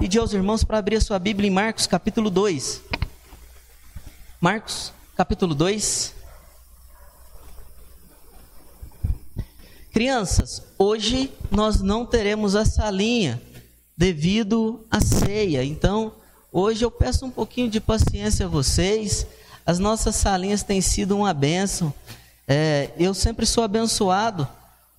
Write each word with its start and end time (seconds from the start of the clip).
pedir 0.00 0.18
aos 0.18 0.32
irmãos 0.32 0.64
para 0.64 0.78
abrir 0.78 0.96
a 0.96 1.00
sua 1.02 1.18
Bíblia 1.18 1.46
em 1.46 1.50
Marcos 1.50 1.86
capítulo 1.86 2.30
2. 2.30 2.80
Marcos 4.40 4.94
capítulo 5.14 5.54
2. 5.54 6.14
Crianças, 9.92 10.62
hoje 10.78 11.30
nós 11.50 11.82
não 11.82 12.06
teremos 12.06 12.56
a 12.56 12.64
salinha 12.64 13.42
devido 13.94 14.86
à 14.90 15.02
ceia. 15.02 15.62
Então, 15.62 16.14
hoje 16.50 16.82
eu 16.82 16.90
peço 16.90 17.26
um 17.26 17.30
pouquinho 17.30 17.68
de 17.68 17.78
paciência 17.78 18.46
a 18.46 18.48
vocês. 18.48 19.26
As 19.66 19.78
nossas 19.78 20.16
salinhas 20.16 20.62
têm 20.62 20.80
sido 20.80 21.14
uma 21.14 21.34
bênção. 21.34 21.92
É, 22.48 22.90
eu 22.98 23.12
sempre 23.12 23.44
sou 23.44 23.62
abençoado 23.62 24.48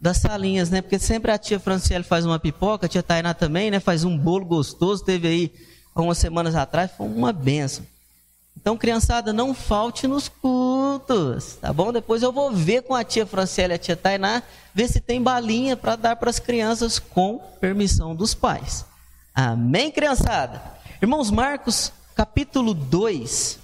das 0.02 0.18
salinhas, 0.18 0.72
né? 0.72 0.82
Porque 0.82 0.98
sempre 0.98 1.32
a 1.32 1.38
tia 1.38 1.60
Franciele 1.60 2.04
faz 2.04 2.26
uma 2.26 2.40
pipoca, 2.40 2.88
a 2.88 2.90
tia 2.90 3.04
Tainá 3.04 3.36
também, 3.36 3.70
né? 3.70 3.80
Faz 3.80 4.04
um 4.04 4.18
bolo 4.18 4.44
gostoso. 4.44 5.06
Teve 5.06 5.28
aí 5.28 5.54
há 5.94 6.02
umas 6.02 6.18
semanas 6.18 6.56
atrás, 6.56 6.90
foi 6.98 7.06
uma 7.06 7.32
benção. 7.32 7.86
Então, 8.60 8.76
criançada, 8.76 9.32
não 9.32 9.54
falte 9.54 10.08
nos 10.08 10.28
cultos, 10.28 11.58
tá 11.62 11.72
bom? 11.72 11.94
Depois 11.94 12.24
eu 12.24 12.32
vou 12.32 12.52
ver 12.52 12.82
com 12.82 12.96
a 12.96 13.04
tia 13.04 13.26
Franciele 13.26 13.74
e 13.74 13.76
a 13.76 13.80
tia 13.80 13.96
Tainá, 13.96 14.42
ver 14.74 14.88
se 14.88 15.00
tem 15.00 15.22
balinha 15.22 15.78
para 15.78 15.96
dar 15.96 16.16
para 16.16 16.30
as 16.30 16.40
crianças 16.40 16.98
com 16.98 17.38
permissão 17.60 18.16
dos 18.16 18.34
pais. 18.34 18.86
Amém, 19.34 19.92
criançada? 19.92 20.62
Irmãos, 21.02 21.32
Marcos, 21.32 21.94
capítulo 22.16 22.74
2, 22.74 23.60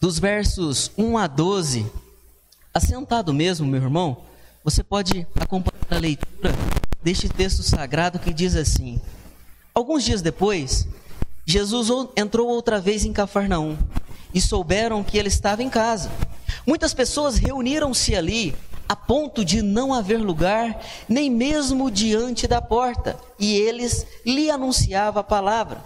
dos 0.00 0.18
versos 0.18 0.90
1 0.98 1.18
a 1.18 1.26
12. 1.26 1.86
Assentado 2.72 3.34
mesmo, 3.34 3.66
meu 3.66 3.82
irmão, 3.82 4.18
você 4.62 4.84
pode 4.84 5.26
acompanhar 5.40 5.86
a 5.90 5.98
leitura 5.98 6.54
deste 7.02 7.28
texto 7.28 7.64
sagrado 7.64 8.20
que 8.20 8.32
diz 8.32 8.54
assim: 8.54 9.00
Alguns 9.74 10.04
dias 10.04 10.22
depois, 10.22 10.86
Jesus 11.44 11.88
entrou 12.16 12.48
outra 12.48 12.80
vez 12.80 13.04
em 13.04 13.12
Cafarnaum 13.12 13.76
e 14.32 14.40
souberam 14.40 15.02
que 15.02 15.18
ele 15.18 15.26
estava 15.26 15.64
em 15.64 15.68
casa. 15.68 16.12
Muitas 16.64 16.94
pessoas 16.94 17.38
reuniram-se 17.38 18.14
ali 18.14 18.54
a 18.88 18.94
ponto 18.94 19.44
de 19.44 19.62
não 19.62 19.92
haver 19.92 20.18
lugar, 20.18 20.80
nem 21.08 21.28
mesmo 21.28 21.90
diante 21.90 22.46
da 22.46 22.62
porta, 22.62 23.16
e 23.36 23.52
eles 23.56 24.06
lhe 24.24 24.48
anunciavam 24.48 25.20
a 25.20 25.24
palavra. 25.24 25.82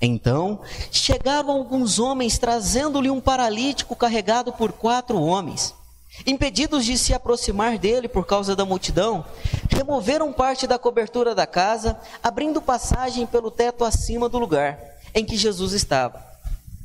Então 0.00 0.60
chegaram 0.92 1.50
alguns 1.50 1.98
homens 1.98 2.38
trazendo-lhe 2.38 3.10
um 3.10 3.20
paralítico 3.20 3.96
carregado 3.96 4.52
por 4.52 4.70
quatro 4.70 5.20
homens. 5.20 5.74
Impedidos 6.26 6.84
de 6.84 6.98
se 6.98 7.14
aproximar 7.14 7.78
dele 7.78 8.08
por 8.08 8.26
causa 8.26 8.54
da 8.54 8.64
multidão, 8.64 9.24
removeram 9.68 10.32
parte 10.32 10.66
da 10.66 10.78
cobertura 10.78 11.34
da 11.34 11.46
casa, 11.46 11.98
abrindo 12.22 12.60
passagem 12.60 13.26
pelo 13.26 13.50
teto 13.50 13.84
acima 13.84 14.28
do 14.28 14.38
lugar 14.38 14.78
em 15.14 15.24
que 15.24 15.36
Jesus 15.36 15.72
estava. 15.72 16.26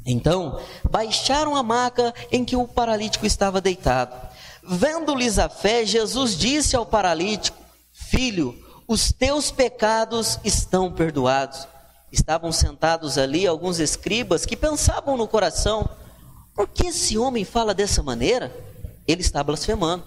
Então, 0.06 0.60
baixaram 0.90 1.56
a 1.56 1.64
maca 1.64 2.14
em 2.32 2.44
que 2.44 2.56
o 2.56 2.68
paralítico 2.68 3.26
estava 3.26 3.62
deitado. 3.62 4.16
Vendo-lhes 4.62 5.40
a 5.40 5.50
fé, 5.50 5.86
Jesus 5.86 6.38
disse 6.38 6.76
ao 6.76 6.86
paralítico: 6.86 7.58
Filho, 7.92 8.56
os 8.88 9.12
teus 9.12 9.52
pecados 9.52 10.40
estão 10.44 10.92
perdoados. 10.92 11.68
Estavam 12.12 12.52
sentados 12.52 13.18
ali 13.18 13.48
alguns 13.48 13.80
escribas 13.80 14.46
que 14.46 14.56
pensavam 14.56 15.18
no 15.18 15.28
coração: 15.28 15.90
Por 16.54 16.68
que 16.68 16.88
esse 16.88 17.18
homem 17.18 17.46
fala 17.46 17.74
dessa 17.74 18.04
maneira? 18.04 18.73
Ele 19.08 19.22
está 19.22 19.44
blasfemando. 19.44 20.04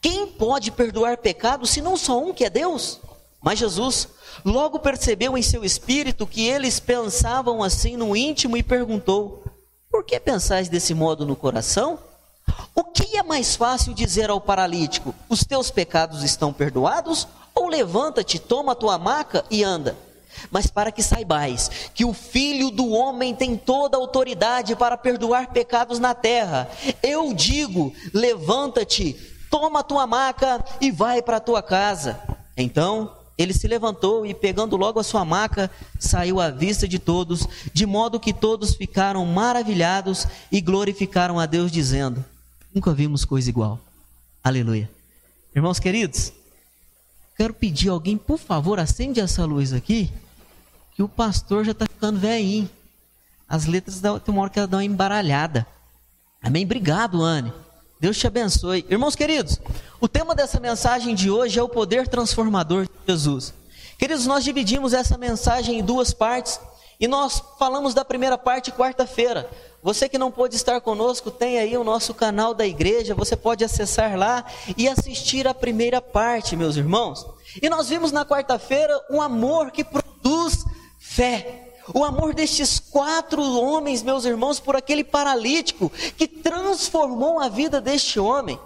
Quem 0.00 0.26
pode 0.26 0.70
perdoar 0.70 1.18
pecados 1.18 1.70
se 1.70 1.80
não 1.80 1.96
só 1.96 2.18
um 2.18 2.32
que 2.32 2.44
é 2.44 2.50
Deus? 2.50 3.00
Mas 3.40 3.58
Jesus 3.58 4.08
logo 4.44 4.78
percebeu 4.78 5.36
em 5.36 5.42
seu 5.42 5.64
espírito 5.64 6.26
que 6.26 6.46
eles 6.46 6.78
pensavam 6.78 7.62
assim 7.62 7.96
no 7.96 8.16
íntimo 8.16 8.56
e 8.56 8.62
perguntou: 8.62 9.44
Por 9.90 10.04
que 10.04 10.18
pensais 10.20 10.68
desse 10.68 10.94
modo 10.94 11.26
no 11.26 11.34
coração? 11.34 11.98
O 12.74 12.84
que 12.84 13.16
é 13.16 13.22
mais 13.22 13.56
fácil 13.56 13.94
dizer 13.94 14.30
ao 14.30 14.40
paralítico: 14.40 15.14
Os 15.28 15.44
teus 15.44 15.70
pecados 15.70 16.22
estão 16.22 16.52
perdoados? 16.52 17.26
Ou 17.54 17.68
levanta-te, 17.68 18.38
toma 18.38 18.72
a 18.72 18.76
tua 18.76 18.96
maca 18.96 19.44
e 19.50 19.62
anda? 19.62 19.96
Mas 20.50 20.66
para 20.66 20.92
que 20.92 21.02
saibais 21.02 21.70
que 21.94 22.04
o 22.04 22.12
Filho 22.12 22.70
do 22.70 22.88
Homem 22.90 23.34
tem 23.34 23.56
toda 23.56 23.96
a 23.96 24.00
autoridade 24.00 24.76
para 24.76 24.96
perdoar 24.96 25.48
pecados 25.48 25.98
na 25.98 26.14
terra, 26.14 26.70
eu 27.02 27.32
digo: 27.32 27.92
levanta-te, 28.12 29.14
toma 29.50 29.80
a 29.80 29.84
tua 29.84 30.06
maca 30.06 30.64
e 30.80 30.90
vai 30.90 31.22
para 31.22 31.36
a 31.36 31.40
tua 31.40 31.62
casa. 31.62 32.20
Então 32.56 33.10
ele 33.36 33.52
se 33.52 33.66
levantou 33.66 34.26
e, 34.26 34.34
pegando 34.34 34.76
logo 34.76 35.00
a 35.00 35.04
sua 35.04 35.24
maca, 35.24 35.70
saiu 35.98 36.40
à 36.40 36.50
vista 36.50 36.86
de 36.86 36.98
todos, 36.98 37.46
de 37.72 37.86
modo 37.86 38.20
que 38.20 38.32
todos 38.32 38.74
ficaram 38.74 39.24
maravilhados 39.24 40.26
e 40.50 40.60
glorificaram 40.60 41.40
a 41.40 41.46
Deus, 41.46 41.72
dizendo: 41.72 42.24
Nunca 42.74 42.92
vimos 42.92 43.24
coisa 43.24 43.48
igual. 43.48 43.80
Aleluia. 44.44 44.90
Irmãos 45.54 45.78
queridos, 45.78 46.32
quero 47.42 47.54
pedir 47.54 47.88
alguém, 47.88 48.16
por 48.16 48.38
favor, 48.38 48.78
acende 48.78 49.18
essa 49.18 49.44
luz 49.44 49.72
aqui, 49.72 50.08
que 50.94 51.02
o 51.02 51.08
pastor 51.08 51.64
já 51.64 51.72
está 51.72 51.86
ficando 51.86 52.20
velhinho. 52.20 52.70
As 53.48 53.66
letras 53.66 54.00
tem 54.00 54.32
uma 54.32 54.42
hora 54.42 54.50
que 54.50 54.60
ela 54.60 54.68
dá 54.68 54.76
uma 54.76 54.84
embaralhada. 54.84 55.66
Amém? 56.40 56.64
Obrigado, 56.64 57.20
Anne. 57.20 57.52
Deus 57.98 58.16
te 58.16 58.28
abençoe. 58.28 58.86
Irmãos 58.88 59.16
queridos, 59.16 59.58
o 60.00 60.06
tema 60.06 60.36
dessa 60.36 60.60
mensagem 60.60 61.16
de 61.16 61.32
hoje 61.32 61.58
é 61.58 61.62
o 61.62 61.68
poder 61.68 62.06
transformador 62.06 62.84
de 62.84 62.90
Jesus. 63.08 63.52
Queridos, 63.98 64.24
nós 64.24 64.44
dividimos 64.44 64.92
essa 64.92 65.18
mensagem 65.18 65.80
em 65.80 65.84
duas 65.84 66.14
partes 66.14 66.60
e 67.02 67.08
nós 67.08 67.42
falamos 67.58 67.94
da 67.94 68.04
primeira 68.04 68.38
parte 68.38 68.70
quarta-feira. 68.70 69.50
Você 69.82 70.08
que 70.08 70.16
não 70.16 70.30
pôde 70.30 70.54
estar 70.54 70.80
conosco, 70.80 71.32
tem 71.32 71.58
aí 71.58 71.76
o 71.76 71.82
nosso 71.82 72.14
canal 72.14 72.54
da 72.54 72.64
igreja, 72.64 73.12
você 73.12 73.34
pode 73.34 73.64
acessar 73.64 74.16
lá 74.16 74.44
e 74.76 74.88
assistir 74.88 75.48
a 75.48 75.52
primeira 75.52 76.00
parte, 76.00 76.54
meus 76.54 76.76
irmãos. 76.76 77.26
E 77.60 77.68
nós 77.68 77.88
vimos 77.88 78.12
na 78.12 78.24
quarta-feira 78.24 79.04
um 79.10 79.20
amor 79.20 79.72
que 79.72 79.82
produz 79.82 80.64
fé. 80.96 81.74
O 81.92 82.04
amor 82.04 82.32
destes 82.34 82.78
quatro 82.78 83.42
homens, 83.42 84.04
meus 84.04 84.24
irmãos, 84.24 84.60
por 84.60 84.76
aquele 84.76 85.02
paralítico 85.02 85.90
que 86.16 86.28
transformou 86.28 87.40
a 87.40 87.48
vida 87.48 87.80
deste 87.80 88.20
homem. 88.20 88.60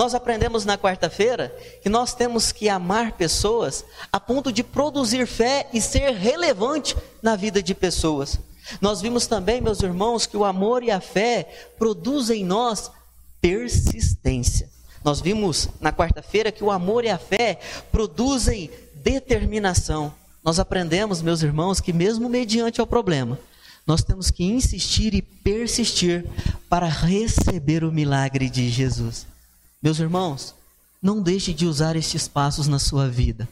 Nós 0.00 0.14
aprendemos 0.14 0.64
na 0.64 0.78
quarta-feira 0.78 1.54
que 1.82 1.90
nós 1.90 2.14
temos 2.14 2.52
que 2.52 2.70
amar 2.70 3.12
pessoas 3.12 3.84
a 4.10 4.18
ponto 4.18 4.50
de 4.50 4.64
produzir 4.64 5.26
fé 5.26 5.68
e 5.74 5.78
ser 5.78 6.14
relevante 6.14 6.96
na 7.20 7.36
vida 7.36 7.62
de 7.62 7.74
pessoas. 7.74 8.40
Nós 8.80 9.02
vimos 9.02 9.26
também, 9.26 9.60
meus 9.60 9.82
irmãos, 9.82 10.24
que 10.24 10.38
o 10.38 10.44
amor 10.46 10.82
e 10.82 10.90
a 10.90 11.02
fé 11.02 11.46
produzem 11.78 12.40
em 12.40 12.44
nós 12.46 12.90
persistência. 13.42 14.70
Nós 15.04 15.20
vimos 15.20 15.68
na 15.78 15.92
quarta-feira 15.92 16.50
que 16.50 16.64
o 16.64 16.70
amor 16.70 17.04
e 17.04 17.10
a 17.10 17.18
fé 17.18 17.60
produzem 17.92 18.70
determinação 18.94 20.14
nós 20.42 20.58
aprendemos, 20.58 21.20
meus 21.20 21.42
irmãos, 21.42 21.80
que 21.80 21.92
mesmo 21.92 22.26
mediante 22.26 22.80
o 22.80 22.86
problema, 22.86 23.38
nós 23.86 24.02
temos 24.02 24.30
que 24.30 24.42
insistir 24.42 25.12
e 25.12 25.20
persistir 25.20 26.24
para 26.66 26.86
receber 26.86 27.84
o 27.84 27.92
milagre 27.92 28.48
de 28.48 28.70
Jesus. 28.70 29.26
Meus 29.82 29.98
irmãos, 29.98 30.54
não 31.02 31.22
deixe 31.22 31.54
de 31.54 31.66
usar 31.66 31.96
estes 31.96 32.28
passos 32.28 32.68
na 32.68 32.78
sua 32.78 33.08
vida. 33.08 33.48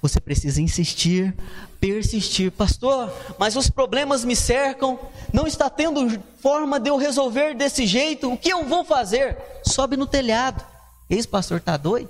Você 0.00 0.20
precisa 0.20 0.62
insistir, 0.62 1.34
persistir. 1.80 2.52
Pastor, 2.52 3.12
mas 3.38 3.56
os 3.56 3.68
problemas 3.68 4.24
me 4.24 4.36
cercam, 4.36 4.98
não 5.32 5.46
está 5.46 5.68
tendo 5.68 6.20
forma 6.40 6.78
de 6.78 6.90
eu 6.90 6.96
resolver 6.96 7.54
desse 7.54 7.86
jeito, 7.86 8.32
o 8.32 8.38
que 8.38 8.50
eu 8.50 8.64
vou 8.64 8.84
fazer? 8.84 9.36
Sobe 9.66 9.96
no 9.96 10.06
telhado. 10.06 10.64
Esse 11.10 11.26
pastor 11.26 11.58
está 11.58 11.76
doido? 11.76 12.08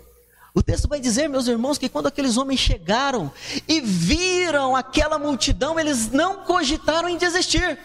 O 0.54 0.62
texto 0.62 0.86
vai 0.86 1.00
dizer, 1.00 1.28
meus 1.28 1.48
irmãos, 1.48 1.78
que 1.78 1.88
quando 1.88 2.06
aqueles 2.06 2.36
homens 2.36 2.60
chegaram 2.60 3.32
e 3.66 3.80
viram 3.80 4.76
aquela 4.76 5.18
multidão, 5.18 5.80
eles 5.80 6.12
não 6.12 6.44
cogitaram 6.44 7.08
em 7.08 7.16
desistir. 7.16 7.78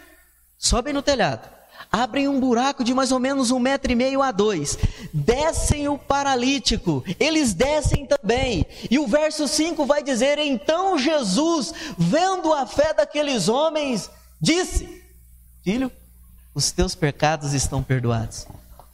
Sobem 0.57 0.93
no 0.93 1.01
telhado, 1.01 1.49
abrem 1.91 2.27
um 2.27 2.39
buraco 2.39 2.83
de 2.83 2.93
mais 2.93 3.11
ou 3.11 3.19
menos 3.19 3.51
um 3.51 3.59
metro 3.59 3.91
e 3.91 3.95
meio 3.95 4.21
a 4.21 4.31
dois, 4.31 4.77
descem 5.13 5.87
o 5.87 5.97
paralítico, 5.97 7.03
eles 7.19 7.53
descem 7.53 8.05
também. 8.05 8.65
E 8.89 8.99
o 8.99 9.07
verso 9.07 9.47
5 9.47 9.85
vai 9.85 10.03
dizer: 10.03 10.37
Então 10.37 10.97
Jesus, 10.97 11.73
vendo 11.97 12.53
a 12.53 12.65
fé 12.65 12.93
daqueles 12.93 13.49
homens, 13.49 14.09
disse: 14.39 15.03
Filho, 15.63 15.91
os 16.53 16.71
teus 16.71 16.95
pecados 16.95 17.53
estão 17.53 17.81
perdoados. 17.81 18.47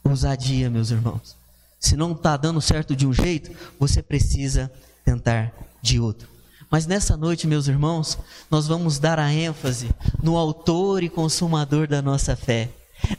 Ousadia, 0.04 0.70
meus 0.70 0.90
irmãos. 0.90 1.36
Se 1.78 1.96
não 1.96 2.12
está 2.12 2.36
dando 2.36 2.60
certo 2.60 2.96
de 2.96 3.06
um 3.06 3.12
jeito, 3.12 3.50
você 3.78 4.02
precisa 4.02 4.70
tentar 5.04 5.52
de 5.82 6.00
outro. 6.00 6.28
Mas 6.70 6.86
nessa 6.86 7.16
noite, 7.16 7.46
meus 7.46 7.68
irmãos, 7.68 8.18
nós 8.50 8.66
vamos 8.66 8.98
dar 8.98 9.18
a 9.18 9.32
ênfase 9.32 9.88
no 10.22 10.36
autor 10.36 11.02
e 11.02 11.08
consumador 11.08 11.86
da 11.86 12.02
nossa 12.02 12.34
fé, 12.34 12.70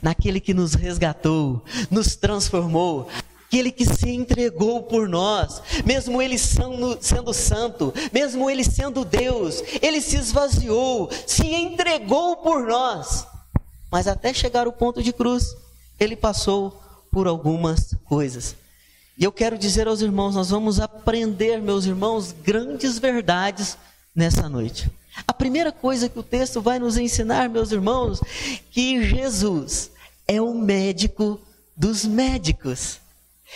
naquele 0.02 0.40
que 0.40 0.54
nos 0.54 0.74
resgatou, 0.74 1.62
nos 1.90 2.16
transformou, 2.16 3.08
aquele 3.46 3.72
que 3.72 3.86
se 3.86 4.10
entregou 4.10 4.82
por 4.82 5.08
nós, 5.08 5.62
mesmo 5.84 6.20
ele 6.20 6.36
sendo 6.38 7.32
santo, 7.32 7.94
mesmo 8.12 8.50
ele 8.50 8.62
sendo 8.62 9.04
Deus, 9.04 9.62
ele 9.80 10.00
se 10.00 10.16
esvaziou, 10.16 11.10
se 11.26 11.46
entregou 11.46 12.36
por 12.36 12.66
nós, 12.66 13.26
mas 13.90 14.06
até 14.06 14.34
chegar 14.34 14.66
ao 14.66 14.72
ponto 14.72 15.02
de 15.02 15.12
cruz, 15.12 15.56
ele 15.98 16.14
passou 16.14 16.82
por 17.10 17.26
algumas 17.26 17.94
coisas. 18.04 18.54
E 19.16 19.24
eu 19.24 19.32
quero 19.32 19.58
dizer 19.58 19.88
aos 19.88 20.00
irmãos, 20.00 20.34
nós 20.34 20.50
vamos 20.50 20.78
aprender, 20.78 21.60
meus 21.60 21.86
irmãos, 21.86 22.32
grandes 22.32 22.98
verdades 22.98 23.76
nessa 24.14 24.48
noite. 24.48 24.90
A 25.26 25.32
primeira 25.32 25.72
coisa 25.72 26.08
que 26.08 26.18
o 26.18 26.22
texto 26.22 26.60
vai 26.60 26.78
nos 26.78 26.96
ensinar, 26.96 27.48
meus 27.48 27.72
irmãos, 27.72 28.20
que 28.70 29.02
Jesus 29.02 29.90
é 30.26 30.40
o 30.40 30.54
médico 30.54 31.40
dos 31.76 32.04
médicos. 32.04 33.00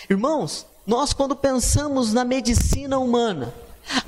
Irmãos, 0.09 0.65
nós 0.85 1.13
quando 1.13 1.35
pensamos 1.35 2.13
na 2.13 2.25
medicina 2.25 2.97
humana, 2.97 3.53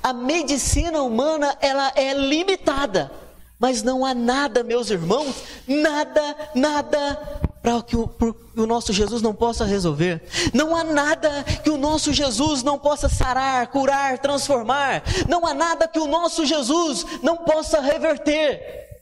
a 0.01 0.13
medicina 0.13 1.01
humana 1.01 1.57
ela 1.61 1.91
é 1.95 2.13
limitada, 2.13 3.11
mas 3.59 3.83
não 3.83 4.05
há 4.05 4.13
nada, 4.13 4.63
meus 4.63 4.89
irmãos, 4.89 5.35
nada, 5.67 6.49
nada 6.53 7.41
para 7.65 7.81
que 7.81 7.97
o, 7.97 8.07
o 8.55 8.67
nosso 8.67 8.93
Jesus 8.93 9.23
não 9.23 9.33
possa 9.33 9.65
resolver. 9.65 10.21
Não 10.53 10.75
há 10.75 10.83
nada 10.83 11.43
que 11.63 11.71
o 11.71 11.77
nosso 11.77 12.13
Jesus 12.13 12.61
não 12.61 12.77
possa 12.77 13.09
sarar, 13.09 13.65
curar, 13.71 14.19
transformar. 14.19 15.01
Não 15.27 15.43
há 15.47 15.51
nada 15.51 15.87
que 15.87 15.97
o 15.97 16.05
nosso 16.05 16.45
Jesus 16.45 17.03
não 17.23 17.37
possa 17.37 17.81
reverter. 17.81 19.01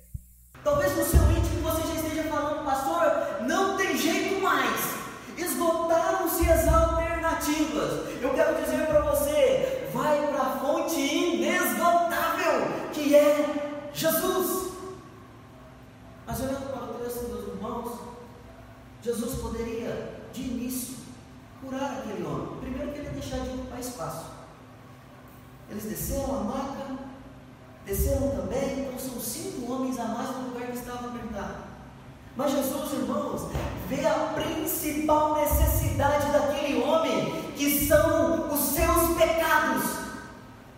Talvez 0.63 0.95
no 0.95 1.03
seu 1.03 1.19
íntimo 1.31 1.61
você 1.61 1.81
já 1.87 2.07
esteja 2.07 2.23
falando, 2.29 2.63
pastor, 2.63 3.45
não 3.45 3.75
tem 3.75 3.97
jeito 3.97 4.41
mais. 4.41 4.79
Esgotaram-se 5.37 6.49
as 6.49 6.65
alternativas. 6.65 8.21
Eu 8.21 8.29
quero 8.33 8.63
dizer 8.63 8.87
para 8.87 9.01
você, 9.01 9.89
vai 9.93 10.25
para 10.27 10.41
a 10.41 10.59
fonte 10.59 11.01
inesgotável 11.01 12.61
que 12.93 13.13
é 13.13 13.89
Jesus. 13.93 14.71
Mas 16.25 16.39
olhando 16.39 16.71
para 16.71 16.83
o 16.85 16.93
texto 17.03 17.25
dos 17.25 17.45
irmãos, 17.49 18.12
Jesus 19.03 19.41
poderia, 19.41 20.15
de 20.31 20.41
início, 20.41 20.95
curar 21.61 21.99
aquele 21.99 22.25
homem. 22.25 22.57
Primeiro 22.61 22.91
que 22.93 22.99
ele 22.99 23.07
ia 23.07 23.13
deixar 23.13 23.39
de 23.39 23.49
ocupar 23.49 23.79
espaço. 23.79 24.25
Eles 25.69 25.83
desceram 25.83 26.39
a 26.39 26.43
maca, 26.43 26.99
desceram 27.85 28.29
também, 28.29 28.79
então 28.79 28.97
são 28.97 29.19
cinco 29.19 29.71
homens 29.71 29.99
a 29.99 30.05
mais 30.05 30.29
no 30.37 30.49
lugar 30.49 30.67
que 30.67 30.77
estava 30.77 31.07
apertado. 31.07 31.63
Mas 32.37 32.51
Jesus, 32.51 32.93
irmãos, 32.93 33.47
vê 33.89 34.05
a 34.07 34.33
principal 34.33 35.35
necessidade 35.35 36.31
daquele 36.31 36.81
homem, 36.81 37.51
que 37.57 37.85
são 37.85 38.53
os 38.53 38.59
seus 38.59 39.17
pecados. 39.17 39.83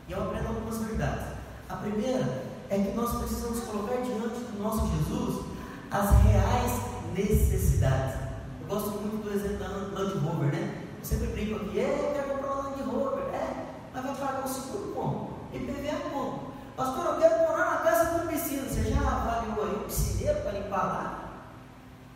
E 0.07 0.11
eu 0.11 0.23
aprendo 0.23 0.47
algumas 0.47 0.77
verdades. 0.79 1.27
A 1.69 1.75
primeira 1.75 2.43
é 2.69 2.79
que 2.79 2.91
nós 2.95 3.17
precisamos 3.19 3.59
colocar 3.65 3.97
diante 3.97 4.39
do 4.39 4.61
nosso 4.61 4.87
Jesus 4.87 5.45
as 5.91 6.09
reais 6.23 6.84
necessidades. 7.15 8.15
Eu 8.61 8.67
gosto 8.67 8.89
muito 8.91 9.23
do 9.23 9.33
exemplo 9.33 9.57
da 9.57 9.67
Land 9.67 10.17
Rover, 10.19 10.51
né? 10.51 10.83
Eu 10.99 11.05
sempre 11.05 11.27
brinco 11.27 11.55
aqui, 11.55 11.79
é, 11.79 12.09
eu 12.09 12.13
quero 12.13 12.35
comprar 12.35 12.53
uma 12.53 12.69
Land 12.69 12.83
Rover, 12.83 13.23
é, 13.33 13.65
mas 13.93 14.03
vai 14.03 14.15
pagar 14.15 14.45
o 14.45 14.47
seguro 14.47 14.91
como? 14.93 15.29
IPVA 15.53 16.09
como? 16.11 16.53
Pastor, 16.75 17.05
eu 17.05 17.19
quero 17.19 17.47
morar 17.47 17.71
na 17.71 17.77
casa 17.77 18.19
com 18.19 18.27
piscina. 18.27 18.67
Você 18.67 18.83
já 18.83 18.99
avaliou 18.99 19.65
aí 19.65 19.75
o 19.75 19.85
piscineiro 19.85 20.41
para 20.41 20.51
limpar 20.51 20.83
lá? 20.83 21.25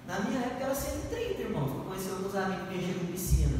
Na 0.06 0.20
minha 0.22 0.42
época 0.42 0.66
era 0.66 0.76
130, 0.76 1.42
irmãos. 1.42 1.70
Eu 1.70 1.84
conheci 1.86 2.10
alguns 2.10 2.36
amigos 2.36 2.68
que 2.68 3.00
com 3.00 3.12
piscina. 3.12 3.60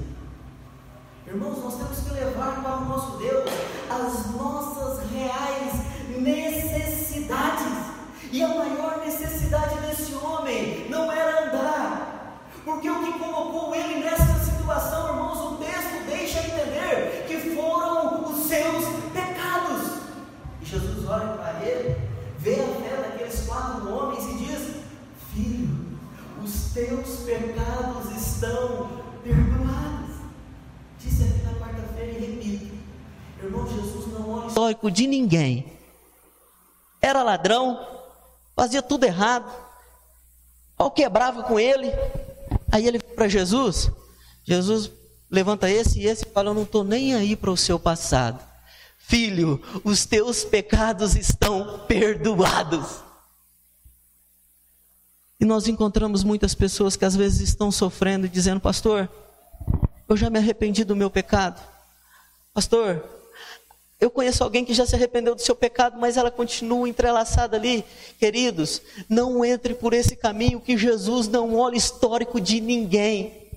Irmãos, 1.26 1.64
nós 1.64 1.76
temos 1.78 2.00
que 2.00 2.14
levar 2.14 2.62
para 2.62 2.78
o 2.78 2.86
nosso 2.86 3.18
Deus 3.18 3.50
as 3.90 4.36
nossas 4.36 5.10
reais 5.12 5.74
necessidades. 6.20 7.89
E 8.32 8.44
a 8.44 8.48
maior 8.48 9.00
necessidade 9.04 9.80
desse 9.80 10.14
homem 10.14 10.88
não 10.88 11.12
era 11.12 11.48
andar, 11.48 12.42
porque 12.64 12.88
o 12.88 13.04
que 13.04 13.18
colocou 13.18 13.74
ele 13.74 14.04
nessa 14.04 14.40
situação, 14.46 15.08
irmãos, 15.10 15.54
o 15.54 15.56
texto 15.58 16.06
deixa 16.06 16.40
entender 16.40 17.26
que 17.28 17.56
foram 17.56 18.24
os 18.26 18.46
seus 18.46 18.86
pecados. 19.12 20.02
E 20.62 20.66
Jesus 20.66 21.08
olha 21.08 21.30
para 21.38 21.66
ele, 21.66 21.98
vê 22.38 22.62
a 22.62 22.68
fé 22.68 22.98
daqueles 23.02 23.48
quatro 23.48 23.92
homens 23.92 24.24
e 24.26 24.38
diz: 24.46 24.76
Filho, 25.34 25.98
os 26.44 26.72
teus 26.72 27.22
pecados 27.22 28.16
estão 28.16 28.90
perdoados. 29.24 30.16
Disse 31.00 31.24
aqui 31.24 31.42
na 31.42 31.54
quarta-feira 31.54 32.12
e 32.12 32.20
repito: 32.20 32.76
Irmão, 33.42 33.68
Jesus 33.68 34.14
não 34.14 34.30
olha 34.30 34.48
histórico 34.48 34.92
de 34.92 35.08
ninguém. 35.08 35.74
Era 37.02 37.24
ladrão, 37.24 37.99
fazia 38.60 38.82
tudo 38.82 39.06
errado. 39.06 39.50
O 40.78 40.92
quebrava 40.92 41.44
com 41.44 41.58
ele. 41.58 41.88
Aí 42.70 42.86
ele 42.86 43.00
para 43.00 43.30
Jesus. 43.30 43.90
Jesus 44.44 44.92
levanta 45.32 45.70
esse 45.70 46.02
e 46.02 46.06
esse 46.06 46.26
e 46.26 46.30
fala: 46.30 46.50
Eu 46.50 46.54
não 46.54 46.64
estou 46.64 46.84
nem 46.84 47.16
aí 47.16 47.38
para 47.38 47.52
o 47.52 47.56
seu 47.56 47.80
passado. 47.80 48.44
Filho, 48.98 49.62
os 49.86 50.06
teus 50.06 50.44
pecados 50.44 51.16
estão 51.16 51.86
perdoados. 51.88 53.02
E 55.40 55.46
nós 55.46 55.70
encontramos 55.70 56.22
muitas 56.22 56.54
pessoas 56.54 56.98
que 56.98 57.06
às 57.06 57.16
vezes 57.16 57.40
estão 57.40 57.72
sofrendo 57.72 58.26
e 58.26 58.30
dizendo: 58.30 58.60
Pastor, 58.60 59.10
eu 60.08 60.18
já 60.18 60.30
me 60.30 60.38
arrependi 60.38 60.84
do 60.84 60.98
meu 60.98 61.10
pecado. 61.10 61.62
Pastor, 62.54 63.08
eu 64.00 64.10
conheço 64.10 64.44
alguém 64.44 64.64
que 64.64 64.74
já 64.74 64.86
se 64.86 64.96
arrependeu 64.96 65.36
do 65.36 65.42
seu 65.42 65.54
pecado, 65.54 66.00
mas 66.00 66.16
ela 66.16 66.32
continua 66.32 66.88
entrelaçada 66.88 67.58
ali. 67.58 67.84
Queridos, 68.18 68.82
não 69.10 69.44
entre 69.44 69.74
por 69.74 69.94
esse 69.94 70.16
caminho 70.16 70.62
que 70.62 70.78
Jesus 70.78 71.28
não 71.28 71.58
olha 71.58 71.76
histórico 71.76 72.40
de 72.40 72.62
ninguém. 72.62 73.50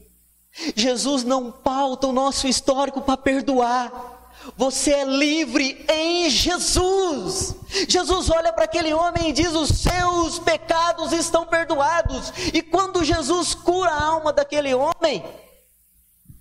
Jesus 0.75 1.23
não 1.23 1.53
pauta 1.53 2.09
o 2.09 2.13
nosso 2.13 2.49
histórico 2.49 3.01
para 3.01 3.17
perdoar. 3.17 4.33
Você 4.57 4.91
é 4.91 5.05
livre 5.05 5.87
em 5.89 6.29
Jesus. 6.29 7.55
Jesus 7.89 8.29
olha 8.29 8.53
para 8.53 8.65
aquele 8.65 8.93
homem 8.93 9.31
e 9.31 9.33
diz: 9.33 9.53
Os 9.53 9.69
seus 9.69 10.41
pecados 10.41 11.13
estão 11.13 11.47
perdoados. 11.47 12.33
E 12.53 12.61
quando 12.61 13.05
Jesus 13.05 13.55
cura 13.55 13.91
a 13.93 14.05
alma 14.05 14.33
daquele 14.33 14.75
homem, 14.75 15.25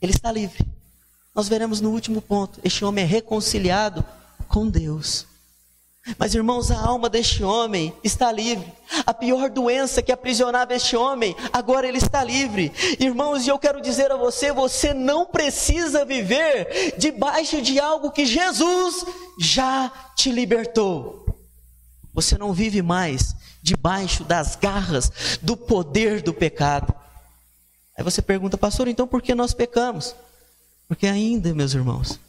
ele 0.01 0.12
está 0.12 0.31
livre 0.31 0.71
nós 1.34 1.48
veremos 1.48 1.82
no 1.82 1.92
último 1.92 2.22
ponto: 2.22 2.60
este 2.64 2.84
homem 2.84 3.04
é 3.04 3.08
reconciliado 3.08 4.04
com 4.48 4.68
Deus. 4.68 5.26
Mas 6.18 6.34
irmãos, 6.34 6.72
a 6.72 6.80
alma 6.80 7.08
deste 7.08 7.44
homem 7.44 7.94
está 8.04 8.32
livre. 8.32 8.66
A 9.06 9.14
pior 9.14 9.52
doença 9.52 10.02
que 10.02 10.12
aprisionava 10.12 10.74
este 10.74 10.98
homem, 10.98 11.36
agora 11.54 11.88
ele 11.88 12.00
está 12.00 12.24
livre. 12.24 12.72
Irmãos, 13.00 13.46
e 13.46 13.50
eu 13.50 13.60
quero 13.60 13.80
dizer 13.82 14.12
a 14.12 14.18
você: 14.18 14.52
você 14.52 14.94
não 14.94 15.26
precisa 15.26 16.04
viver 16.04 16.96
debaixo 16.98 17.62
de 17.62 17.80
algo 17.80 18.12
que 18.12 18.26
Jesus 18.26 19.06
já 19.40 19.92
te 20.16 20.32
libertou. 20.32 21.26
Você 22.14 22.38
não 22.38 22.52
vive 22.52 22.82
mais 22.82 23.36
debaixo 23.62 24.24
das 24.24 24.56
garras 24.56 25.38
do 25.42 25.56
poder 25.56 26.22
do 26.22 26.34
pecado. 26.34 26.94
Aí 27.96 28.04
você 28.04 28.22
pergunta, 28.22 28.58
pastor, 28.58 28.88
então 28.88 29.08
por 29.08 29.22
que 29.22 29.36
nós 29.36 29.54
pecamos? 29.54 30.16
Porque 30.91 31.07
ainda, 31.07 31.53
meus 31.53 31.74
irmãos, 31.74 32.19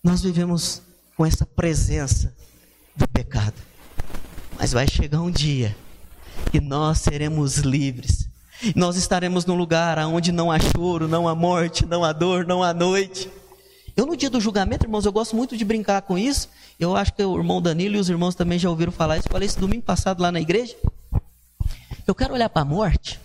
nós 0.00 0.22
vivemos 0.22 0.80
com 1.16 1.26
essa 1.26 1.44
presença 1.44 2.32
do 2.94 3.08
pecado. 3.08 3.60
Mas 4.56 4.70
vai 4.70 4.86
chegar 4.86 5.20
um 5.20 5.32
dia 5.32 5.76
que 6.52 6.60
nós 6.60 6.98
seremos 6.98 7.56
livres. 7.56 8.28
Nós 8.76 8.94
estaremos 8.94 9.44
num 9.44 9.56
lugar 9.56 9.98
onde 9.98 10.30
não 10.30 10.52
há 10.52 10.60
choro, 10.60 11.08
não 11.08 11.26
há 11.26 11.34
morte, 11.34 11.84
não 11.86 12.04
há 12.04 12.12
dor, 12.12 12.46
não 12.46 12.62
há 12.62 12.72
noite. 12.72 13.28
Eu 13.96 14.06
no 14.06 14.16
dia 14.16 14.30
do 14.30 14.40
julgamento, 14.40 14.84
irmãos, 14.84 15.04
eu 15.04 15.12
gosto 15.12 15.34
muito 15.34 15.56
de 15.56 15.64
brincar 15.64 16.00
com 16.02 16.16
isso. 16.16 16.48
Eu 16.78 16.94
acho 16.94 17.12
que 17.14 17.24
o 17.24 17.36
irmão 17.36 17.60
Danilo 17.60 17.96
e 17.96 17.98
os 17.98 18.08
irmãos 18.08 18.36
também 18.36 18.60
já 18.60 18.70
ouviram 18.70 18.92
falar 18.92 19.18
isso. 19.18 19.26
Eu 19.26 19.32
falei 19.32 19.48
isso 19.48 19.58
domingo 19.58 19.82
passado 19.82 20.22
lá 20.22 20.30
na 20.30 20.40
igreja. 20.40 20.76
Eu 22.06 22.14
quero 22.14 22.32
olhar 22.32 22.48
para 22.48 22.62
a 22.62 22.64
morte, 22.64 23.18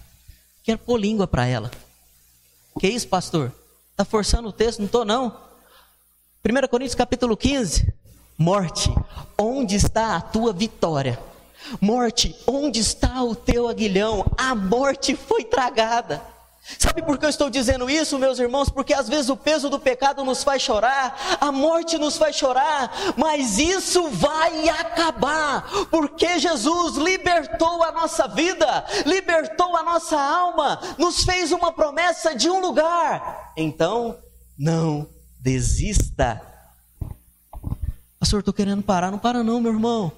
quero 0.64 0.80
pôr 0.80 1.00
língua 1.00 1.28
para 1.28 1.46
ela. 1.46 1.70
Que 2.80 2.88
isso, 2.88 3.08
pastor? 3.08 3.54
Está 4.00 4.10
forçando 4.10 4.48
o 4.48 4.54
texto? 4.54 4.80
Não 4.80 4.86
estou, 4.86 5.04
não. 5.04 5.36
1 6.46 6.68
Coríntios 6.70 6.96
capítulo 6.96 7.36
15. 7.36 7.94
Morte, 8.38 8.90
onde 9.38 9.76
está 9.76 10.16
a 10.16 10.22
tua 10.22 10.54
vitória? 10.54 11.20
Morte, 11.82 12.34
onde 12.48 12.80
está 12.80 13.22
o 13.22 13.36
teu 13.36 13.68
aguilhão? 13.68 14.26
A 14.38 14.56
morte 14.56 15.18
foi 15.18 15.44
tragada. 15.44 16.22
Sabe 16.78 17.02
por 17.02 17.18
que 17.18 17.26
eu 17.26 17.30
estou 17.30 17.50
dizendo 17.50 17.90
isso, 17.90 18.20
meus 18.20 18.38
irmãos? 18.38 18.70
Porque 18.70 18.94
às 18.94 19.10
vezes 19.10 19.30
o 19.30 19.38
peso 19.38 19.70
do 19.70 19.80
pecado 19.80 20.24
nos 20.24 20.44
faz 20.44 20.62
chorar, 20.62 21.38
a 21.42 21.52
morte 21.52 21.98
nos 21.98 22.18
faz 22.18 22.36
chorar, 22.36 22.92
mas 23.18 23.58
isso 23.58 24.10
vai 24.10 24.70
acabar, 24.70 25.68
porque 25.90 26.38
Jesus 26.38 26.96
libertou 26.96 27.84
a 27.84 27.92
nossa 27.92 28.28
vida, 28.28 28.86
libertou 29.06 29.76
a 29.76 29.84
nossa 29.84 30.20
alma, 30.20 30.80
nos 30.98 31.24
fez 31.24 31.52
uma 31.52 31.72
promessa 31.72 32.36
de 32.36 32.50
um 32.50 32.60
lugar. 32.60 33.54
Então, 33.58 34.18
não 34.58 35.08
desista. 35.40 36.42
Pastor, 38.20 38.40
estou 38.40 38.54
querendo 38.54 38.84
parar. 38.84 39.10
Não 39.10 39.18
para 39.18 39.44
não, 39.44 39.62
meu 39.62 39.72
irmão. 39.72 40.12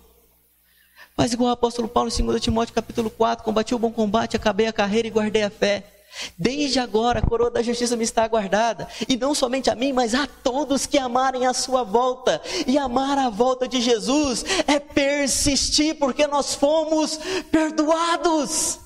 Faz 1.16 1.34
igual 1.34 1.50
o 1.50 1.54
apóstolo 1.54 1.88
Paulo 1.88 2.10
em 2.10 2.26
2 2.26 2.42
Timóteo 2.42 2.74
capítulo 2.74 3.10
4, 3.10 3.44
combati 3.44 3.76
o 3.76 3.80
bom 3.80 3.92
combate, 3.92 4.36
acabei 4.36 4.66
a 4.66 4.74
carreira 4.74 5.08
e 5.08 5.12
guardei 5.12 5.44
a 5.44 5.50
fé. 5.52 6.01
Desde 6.38 6.80
agora 6.80 7.20
a 7.20 7.22
coroa 7.22 7.50
da 7.50 7.62
justiça 7.62 7.96
me 7.96 8.04
está 8.04 8.28
guardada, 8.28 8.88
e 9.08 9.16
não 9.18 9.34
somente 9.34 9.70
a 9.70 9.76
mim, 9.76 9.94
mas 9.94 10.14
a 10.14 10.28
todos 10.28 10.86
que 10.86 10.98
amarem 10.98 11.48
a 11.48 11.54
sua 11.54 11.84
volta. 11.84 12.42
E 12.68 12.78
amar 12.78 13.18
a 13.18 13.30
volta 13.30 13.68
de 13.68 13.82
Jesus 13.82 14.44
é 14.68 14.80
persistir, 14.80 15.96
porque 15.98 16.28
nós 16.28 16.56
fomos 16.56 17.20
perdoados. 17.52 18.80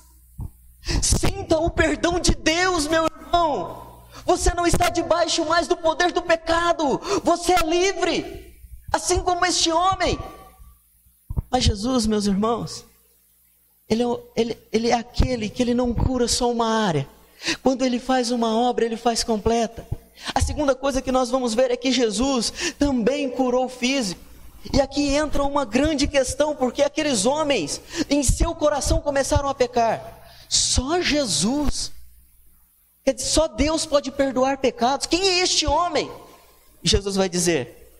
Sinta 1.02 1.58
o 1.58 1.70
perdão 1.70 2.20
de 2.20 2.32
Deus, 2.34 2.86
meu 2.86 3.04
irmão. 3.04 3.86
Você 4.24 4.52
não 4.54 4.66
está 4.66 4.88
debaixo 4.88 5.44
mais 5.44 5.68
do 5.68 5.76
poder 5.76 6.12
do 6.12 6.20
pecado, 6.20 7.00
você 7.22 7.52
é 7.52 7.64
livre, 7.64 8.56
assim 8.92 9.20
como 9.20 9.46
este 9.46 9.70
homem. 9.70 10.18
Mas 11.48 11.62
Jesus, 11.62 12.06
meus 12.06 12.26
irmãos, 12.26 12.84
ele 13.88 14.02
é, 14.02 14.06
ele, 14.34 14.58
ele 14.72 14.90
é 14.90 14.94
aquele 14.94 15.48
que 15.48 15.62
ele 15.62 15.74
não 15.74 15.94
cura 15.94 16.26
só 16.26 16.50
uma 16.50 16.66
área, 16.66 17.08
quando 17.62 17.84
ele 17.84 17.98
faz 17.98 18.30
uma 18.30 18.56
obra, 18.56 18.84
ele 18.84 18.96
faz 18.96 19.22
completa. 19.22 19.86
A 20.34 20.40
segunda 20.40 20.74
coisa 20.74 21.02
que 21.02 21.12
nós 21.12 21.30
vamos 21.30 21.54
ver 21.54 21.70
é 21.70 21.76
que 21.76 21.92
Jesus 21.92 22.52
também 22.78 23.28
curou 23.28 23.66
o 23.66 23.68
físico. 23.68 24.20
E 24.72 24.80
aqui 24.80 25.14
entra 25.14 25.44
uma 25.44 25.64
grande 25.64 26.06
questão, 26.06 26.54
porque 26.56 26.82
aqueles 26.82 27.24
homens 27.24 27.80
em 28.10 28.22
seu 28.22 28.54
coração 28.54 29.00
começaram 29.00 29.48
a 29.48 29.54
pecar. 29.54 30.28
Só 30.48 31.00
Jesus, 31.00 31.92
só 33.18 33.46
Deus 33.46 33.86
pode 33.86 34.10
perdoar 34.10 34.58
pecados. 34.58 35.06
Quem 35.06 35.28
é 35.28 35.38
este 35.40 35.66
homem? 35.66 36.10
Jesus 36.82 37.16
vai 37.16 37.28
dizer: 37.28 37.96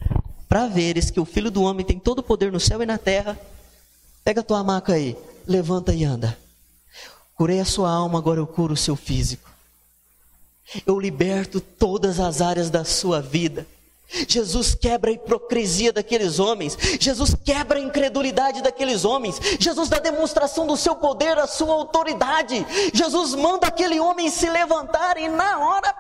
Para 0.49 0.67
veres 0.67 1.11
que 1.11 1.21
o 1.21 1.25
filho 1.25 1.51
do 1.51 1.63
homem 1.63 1.87
tem 1.87 1.99
todo 1.99 2.21
o 2.21 2.25
poder 2.25 2.51
no 2.51 2.59
céu 2.59 2.83
e 2.83 2.87
na 2.87 2.99
terra, 2.99 3.39
pega 4.25 4.43
tua 4.43 4.65
maca 4.65 4.95
aí, 4.95 5.17
levanta 5.47 5.93
e 5.95 6.05
anda. 6.05 6.37
Curei 7.37 7.61
a 7.61 7.65
sua 7.65 7.91
alma, 7.91 8.19
agora 8.19 8.41
eu 8.41 8.47
curo 8.47 8.73
o 8.73 8.77
seu 8.77 8.97
físico. 8.97 9.51
Eu 10.87 10.99
liberto 10.99 11.61
todas 11.61 12.19
as 12.19 12.41
áreas 12.41 12.71
da 12.71 12.85
sua 12.85 13.21
vida. 13.21 13.67
Jesus 14.09 14.75
quebra 14.75 15.11
a 15.11 15.15
hipocrisia 15.15 15.93
daqueles 15.93 16.39
homens, 16.39 16.79
Jesus 17.01 17.35
quebra 17.45 17.79
a 17.79 17.83
incredulidade 17.83 18.63
daqueles 18.63 19.05
homens, 19.05 19.41
Jesus 19.59 19.89
dá 19.89 19.99
demonstração 19.99 20.65
do 20.65 20.77
seu 20.77 20.95
poder, 20.95 21.37
a 21.37 21.47
sua 21.47 21.75
autoridade. 21.75 22.65
Jesus 22.95 23.35
manda 23.35 23.67
aquele 23.67 23.99
homem 23.99 24.31
se 24.31 24.49
levantar 24.49 25.19
e 25.19 25.29
na 25.29 25.59
hora 25.59 25.95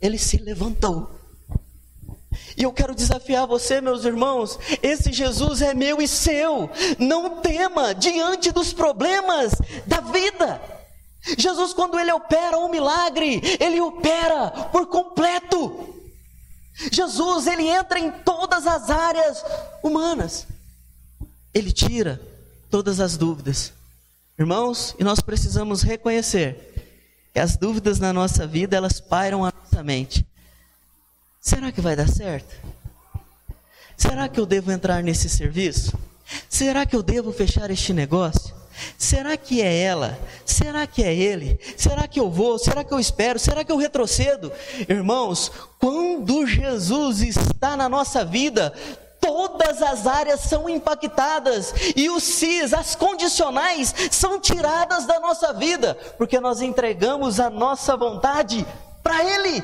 ele 0.00 0.18
se 0.18 0.36
levantou. 0.36 1.08
E 2.56 2.62
eu 2.62 2.72
quero 2.72 2.94
desafiar 2.94 3.46
você, 3.46 3.80
meus 3.80 4.04
irmãos, 4.04 4.58
esse 4.82 5.12
Jesus 5.12 5.62
é 5.62 5.74
meu 5.74 6.00
e 6.00 6.08
seu. 6.08 6.70
Não 6.98 7.40
tema 7.40 7.94
diante 7.94 8.50
dos 8.50 8.72
problemas 8.72 9.52
da 9.86 10.00
vida. 10.00 10.60
Jesus, 11.36 11.72
quando 11.72 11.98
ele 11.98 12.12
opera 12.12 12.58
um 12.58 12.68
milagre, 12.68 13.40
ele 13.58 13.80
opera 13.80 14.50
por 14.72 14.86
completo. 14.86 15.94
Jesus, 16.92 17.46
ele 17.46 17.66
entra 17.66 17.98
em 17.98 18.10
todas 18.10 18.66
as 18.66 18.90
áreas 18.90 19.44
humanas. 19.82 20.46
Ele 21.54 21.72
tira 21.72 22.20
todas 22.70 23.00
as 23.00 23.16
dúvidas. 23.16 23.72
Irmãos, 24.38 24.94
e 24.98 25.04
nós 25.04 25.20
precisamos 25.20 25.82
reconhecer 25.82 27.30
que 27.32 27.40
as 27.40 27.56
dúvidas 27.56 27.98
na 27.98 28.12
nossa 28.12 28.46
vida, 28.46 28.76
elas 28.76 29.00
pairam 29.00 29.44
a 29.44 29.52
nossa 29.52 29.82
mente. 29.82 30.25
Será 31.46 31.70
que 31.70 31.80
vai 31.80 31.94
dar 31.94 32.08
certo? 32.08 32.56
Será 33.96 34.28
que 34.28 34.40
eu 34.40 34.44
devo 34.44 34.72
entrar 34.72 35.00
nesse 35.00 35.28
serviço? 35.28 35.96
Será 36.50 36.84
que 36.84 36.96
eu 36.96 37.04
devo 37.04 37.32
fechar 37.32 37.70
este 37.70 37.92
negócio? 37.92 38.52
Será 38.98 39.36
que 39.36 39.62
é 39.62 39.80
ela? 39.80 40.18
Será 40.44 40.88
que 40.88 41.04
é 41.04 41.14
ele? 41.14 41.60
Será 41.76 42.08
que 42.08 42.18
eu 42.18 42.28
vou? 42.28 42.58
Será 42.58 42.82
que 42.82 42.92
eu 42.92 42.98
espero? 42.98 43.38
Será 43.38 43.62
que 43.62 43.70
eu 43.70 43.76
retrocedo? 43.76 44.52
Irmãos, 44.88 45.52
quando 45.78 46.44
Jesus 46.48 47.22
está 47.22 47.76
na 47.76 47.88
nossa 47.88 48.24
vida, 48.24 48.72
todas 49.20 49.80
as 49.82 50.04
áreas 50.04 50.40
são 50.40 50.68
impactadas 50.68 51.72
e 51.94 52.10
os 52.10 52.24
cis, 52.24 52.74
as 52.74 52.96
condicionais, 52.96 53.94
são 54.10 54.40
tiradas 54.40 55.06
da 55.06 55.20
nossa 55.20 55.52
vida, 55.52 55.96
porque 56.18 56.40
nós 56.40 56.60
entregamos 56.60 57.38
a 57.38 57.48
nossa 57.48 57.96
vontade 57.96 58.66
para 59.00 59.22
Ele. 59.22 59.62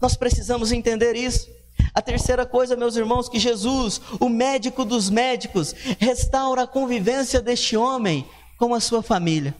Nós 0.00 0.16
precisamos 0.16 0.72
entender 0.72 1.14
isso. 1.14 1.48
A 1.94 2.02
terceira 2.02 2.44
coisa, 2.44 2.76
meus 2.76 2.96
irmãos, 2.96 3.28
que 3.28 3.38
Jesus, 3.38 4.00
o 4.20 4.28
médico 4.28 4.84
dos 4.84 5.08
médicos, 5.08 5.74
restaura 5.98 6.62
a 6.62 6.66
convivência 6.66 7.40
deste 7.40 7.76
homem 7.76 8.26
com 8.58 8.74
a 8.74 8.80
sua 8.80 9.02
família. 9.02 9.54